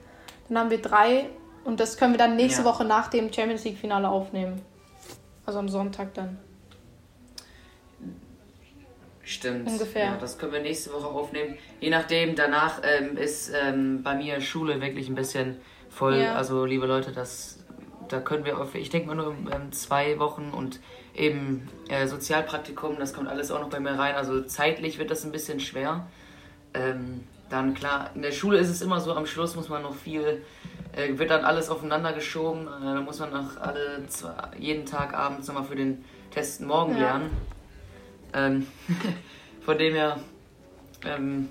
Dann 0.48 0.58
haben 0.58 0.70
wir 0.70 0.82
drei 0.82 1.30
und 1.64 1.80
das 1.80 1.96
können 1.96 2.14
wir 2.14 2.18
dann 2.18 2.36
nächste 2.36 2.62
ja. 2.62 2.68
Woche 2.68 2.84
nach 2.84 3.08
dem 3.08 3.32
Champions 3.32 3.64
League-Finale 3.64 4.08
aufnehmen. 4.08 4.62
Also 5.46 5.58
am 5.58 5.68
Sonntag 5.68 6.14
dann. 6.14 6.38
Stimmt. 9.22 9.68
Ungefähr. 9.68 10.04
Ja, 10.04 10.16
das 10.18 10.38
können 10.38 10.52
wir 10.52 10.60
nächste 10.60 10.90
Woche 10.90 11.06
aufnehmen. 11.06 11.58
Je 11.80 11.90
nachdem, 11.90 12.34
danach 12.34 12.80
ähm, 12.82 13.18
ist 13.18 13.52
ähm, 13.54 14.02
bei 14.02 14.14
mir 14.14 14.40
Schule 14.40 14.80
wirklich 14.80 15.08
ein 15.10 15.14
bisschen 15.14 15.58
voll. 15.90 16.16
Ja. 16.16 16.34
Also, 16.34 16.64
liebe 16.64 16.86
Leute, 16.86 17.12
das, 17.12 17.58
da 18.08 18.20
können 18.20 18.44
wir, 18.44 18.58
auf, 18.60 18.74
ich 18.74 18.90
denke 18.90 19.08
mal 19.08 19.16
nur 19.16 19.34
ähm, 19.52 19.72
zwei 19.72 20.18
Wochen 20.18 20.50
und 20.54 20.80
eben 21.14 21.68
äh, 21.88 22.06
Sozialpraktikum, 22.06 22.96
das 22.98 23.12
kommt 23.12 23.28
alles 23.28 23.50
auch 23.50 23.60
noch 23.60 23.70
bei 23.70 23.80
mir 23.80 23.98
rein. 23.98 24.14
Also, 24.14 24.42
zeitlich 24.42 24.98
wird 24.98 25.10
das 25.10 25.24
ein 25.24 25.32
bisschen 25.32 25.60
schwer. 25.60 26.06
Ähm, 26.74 27.24
dann 27.50 27.74
klar, 27.74 28.10
in 28.14 28.22
der 28.22 28.32
Schule 28.32 28.58
ist 28.58 28.68
es 28.68 28.82
immer 28.82 29.00
so, 29.00 29.14
am 29.14 29.26
Schluss 29.26 29.56
muss 29.56 29.68
man 29.68 29.82
noch 29.82 29.94
viel 29.94 30.42
äh, 30.98 31.18
wird 31.18 31.30
dann 31.30 31.44
alles 31.44 31.70
aufeinander 31.70 32.12
geschoben. 32.12 32.66
Äh, 32.66 32.94
da 32.94 33.00
muss 33.00 33.18
man 33.20 33.30
nach 33.30 33.60
alle 33.60 34.06
zwei, 34.08 34.32
jeden 34.58 34.86
Tag 34.86 35.14
abends 35.14 35.46
nochmal 35.48 35.64
für 35.64 35.76
den 35.76 36.04
Test 36.30 36.60
morgen 36.60 36.94
ja. 36.94 37.00
lernen. 37.00 37.30
Ähm, 38.32 38.66
von 39.60 39.78
dem 39.78 39.94
her, 39.94 40.18
ähm, 41.04 41.48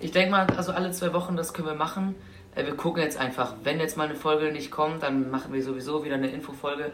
ich 0.00 0.12
denke 0.12 0.30
mal, 0.30 0.46
also 0.56 0.72
alle 0.72 0.90
zwei 0.92 1.12
Wochen, 1.12 1.36
das 1.36 1.52
können 1.52 1.68
wir 1.68 1.74
machen. 1.74 2.14
Äh, 2.54 2.66
wir 2.66 2.76
gucken 2.76 3.02
jetzt 3.02 3.18
einfach, 3.18 3.54
wenn 3.62 3.80
jetzt 3.80 3.96
mal 3.96 4.08
eine 4.08 4.16
Folge 4.16 4.52
nicht 4.52 4.70
kommt, 4.70 5.02
dann 5.02 5.30
machen 5.30 5.52
wir 5.52 5.62
sowieso 5.62 6.04
wieder 6.04 6.16
eine 6.16 6.28
Infofolge. 6.28 6.92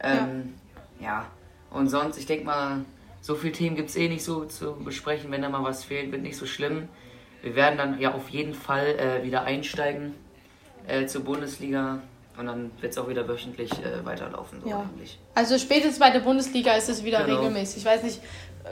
Ähm, 0.00 0.54
ja. 1.00 1.06
ja. 1.06 1.26
und 1.70 1.88
sonst, 1.88 2.18
ich 2.18 2.26
denke 2.26 2.44
mal, 2.44 2.84
so 3.20 3.34
viele 3.34 3.52
Themen 3.52 3.76
gibt 3.76 3.90
es 3.90 3.96
eh 3.96 4.08
nicht 4.08 4.24
so 4.24 4.44
zu 4.44 4.76
besprechen. 4.76 5.30
Wenn 5.32 5.42
da 5.42 5.48
mal 5.48 5.64
was 5.64 5.84
fehlt, 5.84 6.12
wird 6.12 6.22
nicht 6.22 6.36
so 6.36 6.46
schlimm. 6.46 6.88
Wir 7.42 7.56
werden 7.56 7.76
dann 7.76 8.00
ja 8.00 8.14
auf 8.14 8.28
jeden 8.28 8.54
Fall 8.54 8.86
äh, 8.86 9.24
wieder 9.24 9.42
einsteigen 9.42 10.14
äh, 10.86 11.06
zur 11.06 11.24
Bundesliga 11.24 12.00
und 12.38 12.46
dann 12.46 12.70
wird 12.80 12.92
es 12.92 12.98
auch 12.98 13.08
wieder 13.08 13.26
wöchentlich 13.26 13.72
äh, 13.72 14.04
weiterlaufen. 14.04 14.60
So 14.62 14.68
ja. 14.68 14.80
Eigentlich. 14.80 15.18
Also 15.34 15.58
spätestens 15.58 15.98
bei 15.98 16.10
der 16.10 16.20
Bundesliga 16.20 16.74
ist 16.74 16.88
es 16.88 17.04
wieder 17.04 17.24
genau. 17.24 17.38
regelmäßig. 17.38 17.78
Ich 17.78 17.84
weiß 17.84 18.02
nicht, 18.02 18.20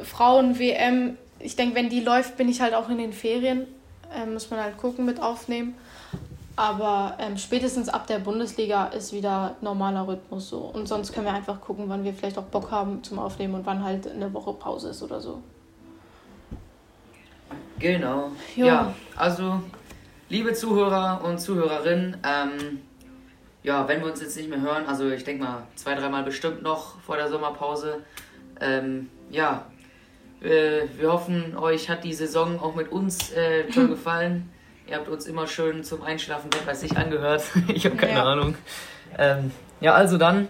Frauen-WM, 0.02 1.16
ich 1.40 1.56
denke, 1.56 1.74
wenn 1.74 1.88
die 1.88 2.00
läuft, 2.00 2.36
bin 2.36 2.48
ich 2.48 2.60
halt 2.60 2.74
auch 2.74 2.88
in 2.88 2.98
den 2.98 3.12
Ferien. 3.12 3.66
Äh, 4.14 4.26
muss 4.26 4.50
man 4.50 4.60
halt 4.60 4.76
gucken 4.76 5.04
mit 5.04 5.20
aufnehmen. 5.20 5.74
Aber 6.56 7.16
ähm, 7.18 7.36
spätestens 7.36 7.88
ab 7.88 8.06
der 8.06 8.20
Bundesliga 8.20 8.86
ist 8.86 9.12
wieder 9.12 9.56
normaler 9.60 10.06
Rhythmus 10.06 10.48
so. 10.48 10.58
Und 10.58 10.86
sonst 10.86 11.12
können 11.12 11.26
wir 11.26 11.32
einfach 11.32 11.60
gucken, 11.60 11.88
wann 11.88 12.04
wir 12.04 12.14
vielleicht 12.14 12.38
auch 12.38 12.44
Bock 12.44 12.70
haben 12.70 13.02
zum 13.02 13.18
Aufnehmen 13.18 13.54
und 13.54 13.66
wann 13.66 13.82
halt 13.82 14.06
eine 14.10 14.32
Woche 14.32 14.52
Pause 14.52 14.90
ist 14.90 15.02
oder 15.02 15.20
so. 15.20 15.42
Genau. 17.80 18.30
Jo. 18.54 18.66
Ja, 18.66 18.94
also, 19.16 19.60
liebe 20.28 20.52
Zuhörer 20.54 21.22
und 21.24 21.40
Zuhörerinnen, 21.40 22.18
ähm, 22.24 22.80
ja, 23.64 23.88
wenn 23.88 24.00
wir 24.00 24.10
uns 24.10 24.20
jetzt 24.20 24.36
nicht 24.36 24.48
mehr 24.48 24.60
hören, 24.60 24.86
also 24.86 25.10
ich 25.10 25.24
denke 25.24 25.42
mal 25.42 25.66
zwei, 25.74 25.94
dreimal 25.94 26.22
bestimmt 26.22 26.62
noch 26.62 27.00
vor 27.00 27.16
der 27.16 27.28
Sommerpause, 27.28 28.04
ähm, 28.60 29.10
ja, 29.30 29.66
äh, 30.40 30.82
wir 30.98 31.12
hoffen, 31.12 31.56
euch 31.56 31.90
hat 31.90 32.04
die 32.04 32.14
Saison 32.14 32.60
auch 32.60 32.76
mit 32.76 32.92
uns 32.92 33.32
äh, 33.32 33.70
schon 33.72 33.88
gefallen. 33.90 34.50
Ihr 34.86 34.96
habt 34.96 35.08
uns 35.08 35.26
immer 35.26 35.46
schön 35.46 35.82
zum 35.82 36.02
Einschlafen, 36.02 36.50
wer 36.52 36.66
weiß 36.66 36.82
ich, 36.84 36.96
angehört. 36.96 37.44
ich 37.68 37.84
habe 37.86 37.96
keine 37.96 38.12
ja. 38.12 38.24
Ahnung. 38.24 38.56
Ähm, 39.18 39.50
ja, 39.80 39.94
also 39.94 40.18
dann, 40.18 40.48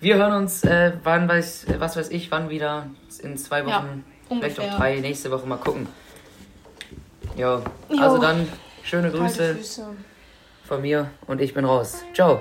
wir 0.00 0.16
hören 0.16 0.32
uns, 0.32 0.64
äh, 0.64 0.92
wann 1.02 1.28
weiß, 1.28 1.66
was 1.78 1.96
weiß 1.96 2.10
ich, 2.10 2.30
wann 2.30 2.50
wieder, 2.50 2.86
in 3.22 3.36
zwei 3.36 3.64
Wochen, 3.64 4.04
ja, 4.30 4.36
vielleicht 4.38 4.60
auch 4.60 4.76
drei, 4.76 5.00
nächste 5.00 5.30
Woche 5.30 5.46
mal 5.46 5.56
gucken. 5.56 5.86
Jo. 7.36 7.62
Also 7.98 8.18
dann 8.18 8.48
schöne 8.82 9.10
Grüße 9.10 9.56
von 10.64 10.80
mir 10.80 11.10
und 11.26 11.40
ich 11.40 11.54
bin 11.54 11.64
raus. 11.64 12.02
Ciao. 12.14 12.40